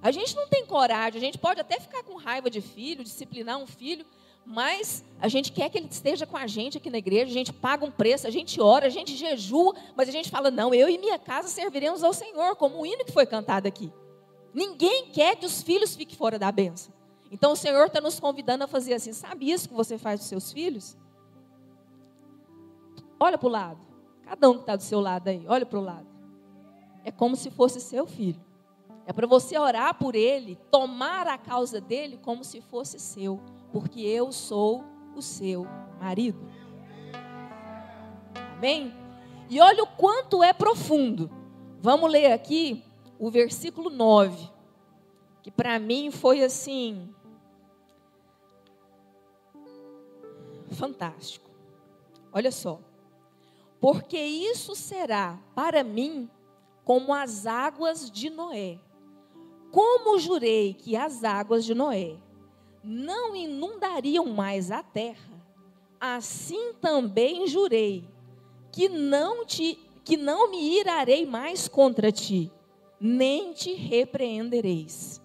a 0.00 0.12
gente 0.12 0.36
não 0.36 0.46
tem 0.46 0.64
coragem, 0.64 1.18
a 1.18 1.24
gente 1.24 1.36
pode 1.36 1.60
até 1.60 1.80
ficar 1.80 2.04
com 2.04 2.14
raiva 2.14 2.48
de 2.48 2.60
filho, 2.60 3.02
disciplinar 3.02 3.58
um 3.58 3.66
filho, 3.66 4.06
mas 4.46 5.04
a 5.20 5.26
gente 5.26 5.50
quer 5.50 5.68
que 5.68 5.78
ele 5.78 5.88
esteja 5.90 6.28
com 6.28 6.36
a 6.36 6.46
gente 6.46 6.78
aqui 6.78 6.90
na 6.90 6.98
igreja, 6.98 7.28
a 7.28 7.34
gente 7.34 7.52
paga 7.52 7.84
um 7.84 7.90
preço, 7.90 8.24
a 8.24 8.30
gente 8.30 8.60
ora, 8.60 8.86
a 8.86 8.88
gente 8.88 9.16
jejua, 9.16 9.74
mas 9.96 10.08
a 10.08 10.12
gente 10.12 10.30
fala: 10.30 10.48
não, 10.48 10.72
eu 10.72 10.88
e 10.88 10.96
minha 10.96 11.18
casa 11.18 11.48
serviremos 11.48 12.04
ao 12.04 12.12
Senhor, 12.12 12.54
como 12.54 12.80
o 12.80 12.86
hino 12.86 13.04
que 13.04 13.10
foi 13.10 13.26
cantado 13.26 13.66
aqui. 13.66 13.92
Ninguém 14.54 15.06
quer 15.10 15.36
que 15.36 15.46
os 15.46 15.62
filhos 15.62 15.94
fiquem 15.94 16.16
fora 16.16 16.38
da 16.38 16.50
benção. 16.52 16.92
Então 17.30 17.52
o 17.52 17.56
Senhor 17.56 17.86
está 17.86 18.00
nos 18.00 18.20
convidando 18.20 18.64
a 18.64 18.66
fazer 18.66 18.94
assim: 18.94 19.12
sabe 19.12 19.50
isso 19.50 19.68
que 19.68 19.74
você 19.74 19.96
faz 19.96 20.20
dos 20.20 20.28
seus 20.28 20.52
filhos? 20.52 20.96
Olha 23.18 23.38
para 23.38 23.48
o 23.48 23.50
lado, 23.50 23.80
cada 24.24 24.50
um 24.50 24.54
que 24.54 24.60
está 24.60 24.76
do 24.76 24.82
seu 24.82 25.00
lado 25.00 25.28
aí, 25.28 25.44
olha 25.48 25.64
para 25.64 25.78
o 25.78 25.82
lado. 25.82 26.06
É 27.04 27.10
como 27.10 27.36
se 27.36 27.50
fosse 27.50 27.80
seu 27.80 28.06
filho. 28.06 28.40
É 29.06 29.12
para 29.12 29.26
você 29.26 29.58
orar 29.58 29.94
por 29.94 30.14
ele, 30.14 30.56
tomar 30.70 31.26
a 31.26 31.36
causa 31.36 31.80
dele 31.80 32.18
como 32.22 32.44
se 32.44 32.60
fosse 32.60 32.98
seu 32.98 33.40
porque 33.72 34.00
eu 34.02 34.30
sou 34.30 34.84
o 35.16 35.22
seu 35.22 35.66
marido. 35.98 36.38
Amém? 38.56 38.94
E 39.48 39.60
olha 39.60 39.82
o 39.82 39.86
quanto 39.86 40.42
é 40.42 40.52
profundo. 40.52 41.30
Vamos 41.80 42.10
ler 42.10 42.32
aqui 42.32 42.84
o 43.22 43.30
versículo 43.30 43.88
9, 43.88 44.50
que 45.44 45.50
para 45.52 45.78
mim 45.78 46.10
foi 46.10 46.42
assim 46.42 47.14
fantástico. 50.72 51.48
Olha 52.32 52.50
só. 52.50 52.80
Porque 53.80 54.18
isso 54.18 54.74
será 54.74 55.38
para 55.54 55.84
mim 55.84 56.28
como 56.84 57.14
as 57.14 57.46
águas 57.46 58.10
de 58.10 58.28
Noé. 58.28 58.80
Como 59.70 60.18
jurei 60.18 60.74
que 60.74 60.96
as 60.96 61.22
águas 61.22 61.64
de 61.64 61.76
Noé 61.76 62.16
não 62.82 63.36
inundariam 63.36 64.26
mais 64.26 64.72
a 64.72 64.82
terra, 64.82 65.40
assim 66.00 66.72
também 66.80 67.46
jurei 67.46 68.04
que 68.72 68.88
não 68.88 69.46
te 69.46 69.78
que 70.02 70.16
não 70.16 70.50
me 70.50 70.80
irarei 70.80 71.24
mais 71.24 71.68
contra 71.68 72.10
ti, 72.10 72.50
nem 73.04 73.52
te 73.52 73.74
repreendereis. 73.74 75.20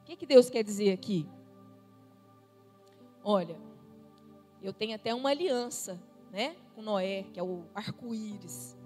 O 0.00 0.04
que, 0.04 0.16
que 0.16 0.26
Deus 0.26 0.50
quer 0.50 0.62
dizer 0.62 0.92
aqui? 0.92 1.26
Olha, 3.24 3.58
eu 4.62 4.70
tenho 4.70 4.94
até 4.94 5.14
uma 5.14 5.30
aliança, 5.30 5.98
né, 6.30 6.54
com 6.74 6.82
Noé, 6.82 7.22
que 7.32 7.40
é 7.40 7.42
o 7.42 7.64
arco-íris. 7.74 8.76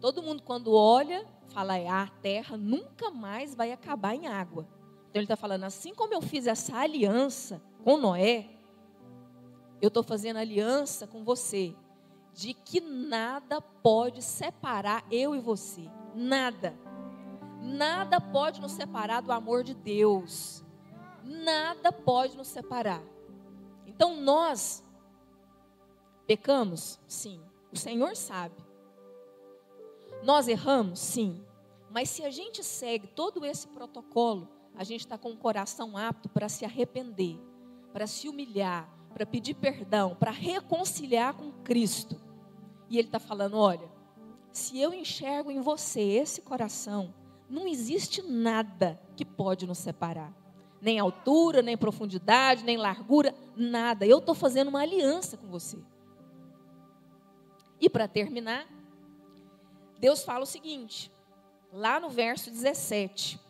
Todo 0.00 0.22
mundo 0.22 0.42
quando 0.42 0.74
olha, 0.74 1.26
fala, 1.48 1.78
é, 1.78 1.88
a 1.88 2.08
terra 2.08 2.58
nunca 2.58 3.10
mais 3.10 3.54
vai 3.54 3.72
acabar 3.72 4.14
em 4.14 4.26
água. 4.26 4.68
Então 5.08 5.20
ele 5.20 5.24
está 5.24 5.36
falando, 5.36 5.64
assim 5.64 5.94
como 5.94 6.12
eu 6.12 6.20
fiz 6.20 6.46
essa 6.46 6.76
aliança 6.76 7.62
com 7.82 7.96
Noé, 7.96 8.50
eu 9.80 9.88
estou 9.88 10.02
fazendo 10.02 10.36
aliança 10.36 11.06
com 11.06 11.24
você, 11.24 11.74
de 12.34 12.52
que 12.52 12.80
nada 12.80 13.60
pode 13.60 14.20
separar 14.20 15.04
eu 15.10 15.34
e 15.36 15.40
você. 15.40 15.88
Nada. 16.14 16.76
Nada 17.62 18.20
pode 18.20 18.60
nos 18.60 18.72
separar 18.72 19.22
do 19.22 19.32
amor 19.32 19.62
de 19.62 19.72
Deus. 19.72 20.64
Nada 21.22 21.92
pode 21.92 22.36
nos 22.36 22.48
separar. 22.48 23.02
Então 23.86 24.20
nós 24.20 24.84
pecamos? 26.26 26.98
Sim. 27.06 27.40
O 27.72 27.78
Senhor 27.78 28.16
sabe. 28.16 28.56
Nós 30.22 30.48
erramos? 30.48 30.98
Sim. 30.98 31.44
Mas 31.90 32.10
se 32.10 32.24
a 32.24 32.30
gente 32.30 32.64
segue 32.64 33.06
todo 33.06 33.46
esse 33.46 33.68
protocolo, 33.68 34.48
a 34.74 34.82
gente 34.82 35.00
está 35.00 35.16
com 35.16 35.30
o 35.30 35.36
coração 35.36 35.96
apto 35.96 36.28
para 36.28 36.48
se 36.48 36.64
arrepender, 36.64 37.38
para 37.92 38.06
se 38.06 38.28
humilhar, 38.28 38.88
para 39.12 39.24
pedir 39.24 39.54
perdão, 39.54 40.16
para 40.16 40.32
reconciliar 40.32 41.34
com 41.34 41.52
Cristo. 41.62 42.23
E 42.88 42.98
Ele 42.98 43.08
está 43.08 43.18
falando: 43.18 43.56
olha, 43.56 43.88
se 44.52 44.78
eu 44.78 44.92
enxergo 44.92 45.50
em 45.50 45.60
você 45.60 46.00
esse 46.00 46.40
coração, 46.40 47.12
não 47.48 47.66
existe 47.66 48.22
nada 48.22 49.00
que 49.16 49.24
pode 49.24 49.66
nos 49.66 49.78
separar. 49.78 50.32
Nem 50.80 50.98
altura, 50.98 51.62
nem 51.62 51.76
profundidade, 51.76 52.64
nem 52.64 52.76
largura, 52.76 53.34
nada. 53.56 54.06
Eu 54.06 54.18
estou 54.18 54.34
fazendo 54.34 54.68
uma 54.68 54.80
aliança 54.80 55.36
com 55.36 55.46
você. 55.46 55.78
E 57.80 57.88
para 57.88 58.06
terminar, 58.06 58.66
Deus 59.98 60.22
fala 60.22 60.44
o 60.44 60.46
seguinte, 60.46 61.10
lá 61.72 61.98
no 61.98 62.08
verso 62.08 62.50
17. 62.50 63.40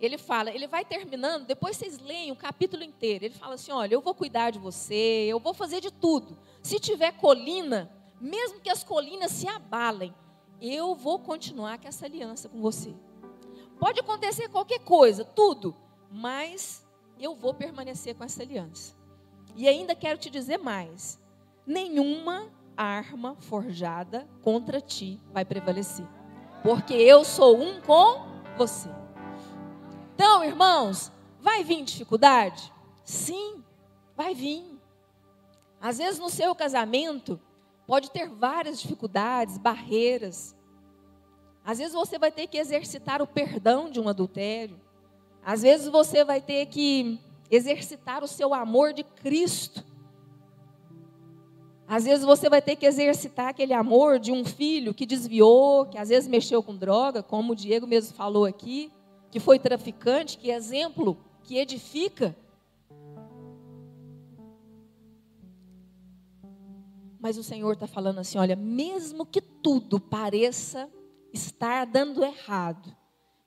Ele 0.00 0.16
fala, 0.16 0.50
ele 0.50 0.66
vai 0.66 0.82
terminando, 0.82 1.44
depois 1.44 1.76
vocês 1.76 1.98
leem 1.98 2.32
o 2.32 2.36
capítulo 2.36 2.82
inteiro. 2.82 3.26
Ele 3.26 3.34
fala 3.34 3.54
assim: 3.54 3.70
olha, 3.70 3.94
eu 3.94 4.00
vou 4.00 4.14
cuidar 4.14 4.50
de 4.50 4.58
você, 4.58 5.26
eu 5.28 5.38
vou 5.38 5.52
fazer 5.52 5.80
de 5.80 5.90
tudo. 5.90 6.38
Se 6.62 6.80
tiver 6.80 7.12
colina, 7.12 7.90
mesmo 8.18 8.60
que 8.60 8.70
as 8.70 8.82
colinas 8.82 9.30
se 9.30 9.46
abalem, 9.46 10.14
eu 10.60 10.94
vou 10.94 11.18
continuar 11.18 11.78
com 11.78 11.86
essa 11.86 12.06
aliança 12.06 12.48
com 12.48 12.60
você. 12.60 12.94
Pode 13.78 14.00
acontecer 14.00 14.48
qualquer 14.48 14.80
coisa, 14.80 15.24
tudo, 15.24 15.76
mas 16.10 16.86
eu 17.18 17.34
vou 17.34 17.52
permanecer 17.52 18.14
com 18.14 18.24
essa 18.24 18.42
aliança. 18.42 18.94
E 19.54 19.68
ainda 19.68 19.94
quero 19.94 20.18
te 20.18 20.30
dizer 20.30 20.58
mais: 20.58 21.20
nenhuma 21.66 22.50
arma 22.74 23.36
forjada 23.38 24.26
contra 24.42 24.80
ti 24.80 25.20
vai 25.30 25.44
prevalecer, 25.44 26.06
porque 26.62 26.94
eu 26.94 27.22
sou 27.22 27.60
um 27.60 27.82
com 27.82 28.26
você. 28.56 28.99
Então, 30.22 30.44
irmãos, 30.44 31.10
vai 31.40 31.64
vir 31.64 31.82
dificuldade? 31.82 32.70
Sim, 33.02 33.64
vai 34.14 34.34
vir. 34.34 34.62
Às 35.80 35.96
vezes 35.96 36.20
no 36.20 36.28
seu 36.28 36.54
casamento 36.54 37.40
pode 37.86 38.10
ter 38.10 38.28
várias 38.28 38.82
dificuldades, 38.82 39.56
barreiras. 39.56 40.54
Às 41.64 41.78
vezes 41.78 41.94
você 41.94 42.18
vai 42.18 42.30
ter 42.30 42.48
que 42.48 42.58
exercitar 42.58 43.22
o 43.22 43.26
perdão 43.26 43.88
de 43.88 43.98
um 43.98 44.10
adultério. 44.10 44.78
Às 45.42 45.62
vezes 45.62 45.88
você 45.88 46.22
vai 46.22 46.42
ter 46.42 46.66
que 46.66 47.18
exercitar 47.50 48.22
o 48.22 48.28
seu 48.28 48.52
amor 48.52 48.92
de 48.92 49.02
Cristo. 49.02 49.82
Às 51.88 52.04
vezes 52.04 52.26
você 52.26 52.50
vai 52.50 52.60
ter 52.60 52.76
que 52.76 52.84
exercitar 52.84 53.48
aquele 53.48 53.72
amor 53.72 54.18
de 54.18 54.32
um 54.32 54.44
filho 54.44 54.92
que 54.92 55.06
desviou, 55.06 55.86
que 55.86 55.96
às 55.96 56.10
vezes 56.10 56.28
mexeu 56.28 56.62
com 56.62 56.76
droga, 56.76 57.22
como 57.22 57.54
o 57.54 57.56
Diego 57.56 57.86
mesmo 57.86 58.14
falou 58.14 58.44
aqui, 58.44 58.92
que 59.30 59.38
foi 59.38 59.58
traficante, 59.58 60.38
que 60.38 60.50
exemplo, 60.50 61.16
que 61.42 61.56
edifica. 61.56 62.36
Mas 67.20 67.36
o 67.36 67.42
Senhor 67.42 67.72
está 67.72 67.86
falando 67.86 68.18
assim: 68.18 68.38
olha, 68.38 68.56
mesmo 68.56 69.26
que 69.26 69.40
tudo 69.40 70.00
pareça 70.00 70.90
estar 71.32 71.84
dando 71.86 72.24
errado, 72.24 72.94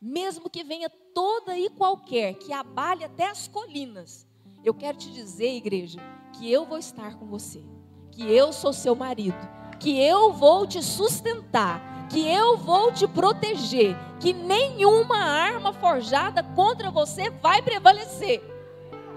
mesmo 0.01 0.49
que 0.49 0.63
venha 0.63 0.89
toda 1.13 1.57
e 1.57 1.69
qualquer, 1.69 2.35
que 2.35 2.53
abale 2.53 3.03
até 3.03 3.29
as 3.29 3.47
colinas, 3.47 4.27
eu 4.63 4.73
quero 4.73 4.97
te 4.97 5.11
dizer, 5.11 5.55
igreja, 5.55 5.99
que 6.33 6.51
eu 6.51 6.65
vou 6.65 6.77
estar 6.77 7.17
com 7.17 7.25
você, 7.25 7.63
que 8.11 8.23
eu 8.23 8.53
sou 8.53 8.71
seu 8.71 8.95
marido, 8.95 9.37
que 9.79 9.99
eu 9.99 10.31
vou 10.31 10.65
te 10.65 10.81
sustentar, 10.81 11.92
que 12.13 12.25
eu 12.25 12.55
vou 12.57 12.93
te 12.93 13.07
proteger, 13.07 13.95
que 14.21 14.31
nenhuma 14.31 15.17
arma 15.17 15.73
forjada 15.73 16.43
contra 16.55 16.91
você 16.91 17.31
vai 17.31 17.61
prevalecer. 17.61 18.39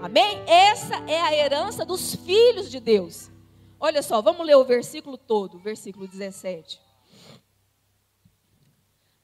Amém? 0.01 0.43
Essa 0.47 0.95
é 1.07 1.21
a 1.21 1.33
herança 1.35 1.85
dos 1.85 2.15
filhos 2.15 2.71
de 2.71 2.79
Deus. 2.79 3.29
Olha 3.79 4.01
só, 4.01 4.19
vamos 4.19 4.45
ler 4.45 4.55
o 4.55 4.65
versículo 4.65 5.15
todo, 5.15 5.59
versículo 5.59 6.07
17 6.07 6.87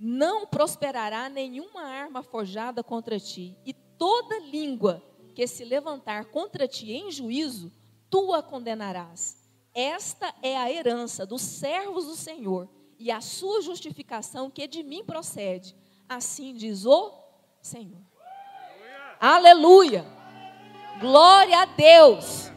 não 0.06 0.46
prosperará 0.46 1.30
nenhuma 1.30 1.84
arma 1.84 2.22
forjada 2.22 2.84
contra 2.84 3.18
ti, 3.18 3.58
e 3.66 3.72
toda 3.72 4.38
língua 4.40 5.02
que 5.34 5.48
se 5.48 5.64
levantar 5.64 6.26
contra 6.26 6.68
ti 6.68 6.92
em 6.92 7.10
juízo, 7.10 7.72
tu 8.10 8.34
a 8.34 8.44
condenarás. 8.44 9.50
Esta 9.74 10.36
é 10.42 10.58
a 10.58 10.70
herança 10.70 11.26
dos 11.26 11.42
servos 11.42 12.06
do 12.06 12.18
Senhor 12.18 12.70
e 13.04 13.12
a 13.12 13.20
sua 13.20 13.62
justificação 13.62 14.50
que 14.50 14.66
de 14.66 14.82
mim 14.82 15.04
procede. 15.04 15.76
Assim 16.08 16.56
diz 16.56 16.86
o 16.86 17.12
Senhor. 17.62 18.02
Aleluia! 19.20 20.00
Aleluia. 20.00 20.06
Glória 21.02 21.62
a 21.64 21.66
Deus! 21.66 22.50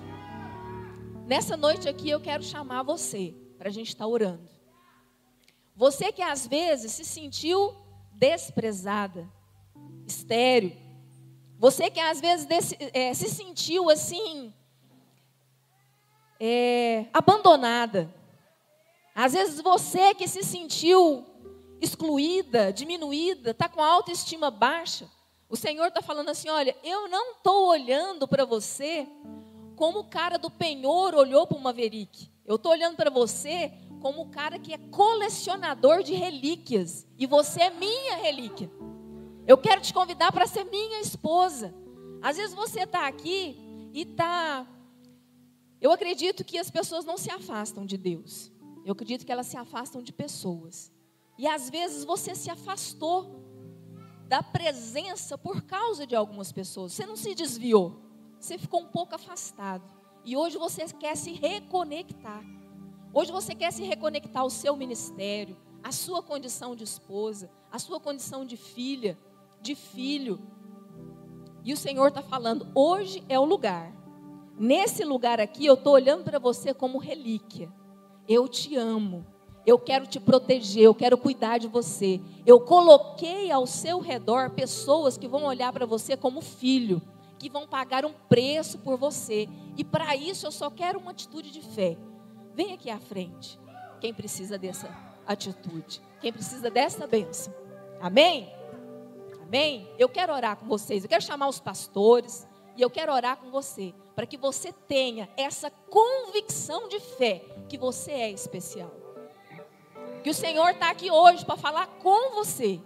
Nessa 1.27 1.57
noite 1.57 1.89
aqui 1.89 2.09
eu 2.09 2.21
quero 2.21 2.45
chamar 2.45 2.85
você 2.85 3.35
para 3.59 3.71
a 3.71 3.73
gente 3.73 3.89
estar 3.89 4.07
orando. 4.07 4.49
Você 5.75 6.13
que 6.13 6.23
às 6.23 6.47
vezes 6.47 6.93
se 6.93 7.05
sentiu 7.05 7.75
desprezada, 8.13 9.29
estéreo. 10.07 10.77
Você 11.59 11.91
que 11.91 11.99
às 11.99 12.21
vezes 12.21 12.47
desse, 12.47 12.77
é, 12.95 13.13
se 13.15 13.29
sentiu 13.29 13.91
assim, 13.91 14.55
é, 16.39 17.07
abandonada. 17.13 18.15
Às 19.17 19.33
vezes 19.33 19.63
você 19.63 20.15
que 20.15 20.29
se 20.29 20.43
sentiu 20.43 21.25
excluída, 21.81 22.71
diminuída, 22.71 23.53
está 23.53 23.67
com 23.67 23.81
a 23.81 23.87
autoestima 23.87 24.51
baixa. 24.51 25.11
O 25.49 25.57
Senhor 25.57 25.87
está 25.87 26.03
falando 26.03 26.29
assim: 26.29 26.51
olha, 26.51 26.77
eu 26.85 27.09
não 27.09 27.33
estou 27.33 27.69
olhando 27.69 28.29
para 28.29 28.45
você 28.45 29.09
como 29.75 30.01
o 30.01 30.11
cara 30.11 30.39
do 30.39 30.51
penhor 30.51 31.15
olhou 31.15 31.47
para 31.47 31.57
o 31.57 31.61
Maverick. 31.63 32.31
Eu 32.45 32.57
estou 32.57 32.73
olhando 32.73 32.95
para 32.95 33.09
você 33.09 33.73
como 34.03 34.21
o 34.21 34.29
cara 34.29 34.59
que 34.59 34.75
é 34.75 34.79
colecionador 34.79 36.03
de 36.03 36.13
relíquias. 36.13 37.07
E 37.19 37.27
você 37.27 37.63
é 37.63 37.71
minha 37.71 38.17
relíquia. 38.17 38.71
Eu 39.47 39.57
quero 39.57 39.81
te 39.81 39.95
convidar 39.95 40.31
para 40.31 40.47
ser 40.47 40.65
minha 40.65 41.01
esposa. 41.01 41.75
Às 42.21 42.37
vezes 42.37 42.55
você 42.55 42.81
está 42.81 43.07
aqui 43.07 43.57
e 43.95 44.03
está. 44.03 44.67
Eu 45.81 45.91
acredito 45.91 46.45
que 46.45 46.59
as 46.59 46.71
pessoas 46.71 47.07
não 47.07 47.17
se 47.17 47.31
afastam 47.31 47.87
de 47.87 47.97
Deus. 47.97 48.55
Eu 48.87 48.93
acredito 48.93 49.27
que 49.27 49.33
elas 49.33 49.49
se 49.49 49.57
afastam 49.57 50.01
de 50.01 50.13
pessoas. 50.13 50.93
E 51.37 51.45
às 51.45 51.69
vezes 51.69 52.05
você 52.05 52.37
se 52.37 52.49
afastou 52.49 53.45
da 54.29 54.45
presença 54.45 55.37
por 55.37 55.63
causa 55.63 56.07
de 56.07 56.15
algumas 56.15 56.53
pessoas. 56.53 56.93
Você 56.93 57.05
não 57.05 57.17
se 57.17 57.35
desviou. 57.35 58.01
Você 58.39 58.57
ficou 58.57 58.83
um 58.83 58.87
pouco 58.87 59.17
afastado. 59.17 59.83
E 60.25 60.37
hoje 60.37 60.57
você 60.57 60.85
quer 60.87 61.17
se 61.17 61.33
reconectar. 61.33 62.45
Hoje 63.13 63.33
você 63.33 63.57
quer 63.57 63.73
se 63.73 63.83
reconectar 63.83 64.43
ao 64.43 64.51
seu 64.51 64.77
ministério, 64.77 65.57
à 65.83 65.91
sua 65.91 66.23
condição 66.23 66.77
de 66.77 66.85
esposa, 66.85 67.51
à 67.73 67.81
sua 67.81 67.99
condição 67.99 68.45
de 68.45 68.57
filha, 68.57 69.19
de 69.61 69.75
filho. 69.75 70.41
E 71.65 71.73
o 71.73 71.77
Senhor 71.77 72.07
está 72.07 72.23
falando: 72.23 72.71
hoje 72.73 73.25
é 73.29 73.37
o 73.37 73.45
lugar. 73.45 73.93
Nesse 74.57 75.03
lugar 75.05 75.41
aqui, 75.41 75.67
eu 75.67 75.75
estou 75.75 75.95
olhando 75.95 76.23
para 76.23 76.39
você 76.39 76.73
como 76.73 76.99
relíquia. 76.99 77.69
Eu 78.29 78.49
te 78.49 78.77
amo. 78.77 79.27
Eu 79.65 79.79
quero 79.81 80.07
te 80.07 80.21
proteger, 80.21 80.85
eu 80.85 80.95
quero 80.95 81.19
cuidar 81.19 81.59
de 81.59 81.67
você. 81.67 82.21
Eu 82.47 82.61
coloquei 82.61 83.51
ao 83.51 83.67
seu 83.67 83.99
redor 83.99 84.51
pessoas 84.51 85.19
que 85.19 85.27
vão 85.27 85.45
olhar 85.45 85.73
para 85.73 85.85
você 85.85 86.17
como 86.17 86.41
filho, 86.41 87.03
que 87.37 87.51
vão 87.51 87.67
pagar 87.67 88.05
um 88.05 88.13
preço 88.29 88.79
por 88.79 88.97
você. 88.97 89.49
E 89.77 89.83
para 89.83 90.15
isso 90.15 90.47
eu 90.47 90.53
só 90.53 90.71
quero 90.71 91.01
uma 91.01 91.11
atitude 91.11 91.51
de 91.51 91.61
fé. 91.61 91.97
Vem 92.55 92.73
aqui 92.73 92.89
à 92.89 93.01
frente. 93.01 93.59
Quem 94.01 94.15
precisa 94.15 94.57
dessa 94.57 94.89
atitude? 95.27 96.01
Quem 96.21 96.33
precisa 96.33 96.71
dessa 96.71 97.05
bênção? 97.07 97.53
Amém? 98.01 98.49
Amém? 99.43 99.89
Eu 99.99 100.09
quero 100.09 100.33
orar 100.33 100.57
com 100.57 100.67
vocês. 100.67 101.03
Eu 101.03 101.09
quero 101.09 101.25
chamar 101.25 101.49
os 101.49 101.59
pastores. 101.59 102.47
E 102.77 102.83
eu 102.83 102.91
quero 102.91 103.13
orar 103.13 103.37
com 103.37 103.51
você. 103.51 103.93
Para 104.17 104.27
que 104.27 104.37
você 104.37 104.73
tenha 104.73 105.29
essa 105.37 105.71
convicção 105.71 106.89
de 106.89 106.99
fé. 106.99 107.45
Que 107.69 107.79
você 107.79 108.11
é 108.11 108.31
especial. 108.31 108.91
Que 110.25 110.31
o 110.31 110.35
Senhor 110.35 110.71
está 110.71 110.91
aqui 110.91 111.09
hoje 111.09 111.45
para 111.45 111.57
falar 111.57 111.87
com 112.03 112.35
você. 112.35 112.81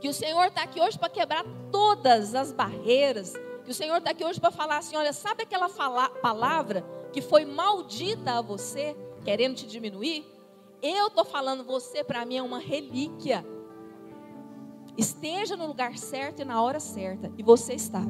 Que 0.00 0.08
o 0.08 0.14
Senhor 0.14 0.46
está 0.46 0.64
aqui 0.64 0.80
hoje 0.80 0.98
para 0.98 1.08
quebrar 1.08 1.44
todas 1.70 2.34
as 2.34 2.50
barreiras. 2.50 3.34
Que 3.64 3.70
o 3.70 3.74
Senhor 3.74 3.98
está 3.98 4.10
aqui 4.10 4.24
hoje 4.24 4.40
para 4.40 4.50
falar 4.50 4.78
assim: 4.78 4.96
olha, 4.96 5.12
sabe 5.12 5.44
aquela 5.44 5.68
fala 5.68 6.08
palavra 6.08 6.84
que 7.12 7.22
foi 7.22 7.44
maldita 7.44 8.32
a 8.32 8.42
você, 8.42 8.96
querendo 9.24 9.54
te 9.54 9.68
diminuir, 9.68 10.26
eu 10.82 11.06
estou 11.06 11.24
falando, 11.24 11.64
você 11.64 12.02
para 12.02 12.26
mim 12.26 12.36
é 12.36 12.42
uma 12.42 12.58
relíquia. 12.58 13.46
Esteja 14.98 15.56
no 15.56 15.66
lugar 15.66 15.96
certo 15.96 16.42
e 16.42 16.44
na 16.44 16.60
hora 16.60 16.80
certa, 16.80 17.32
e 17.38 17.42
você 17.42 17.74
está. 17.74 18.02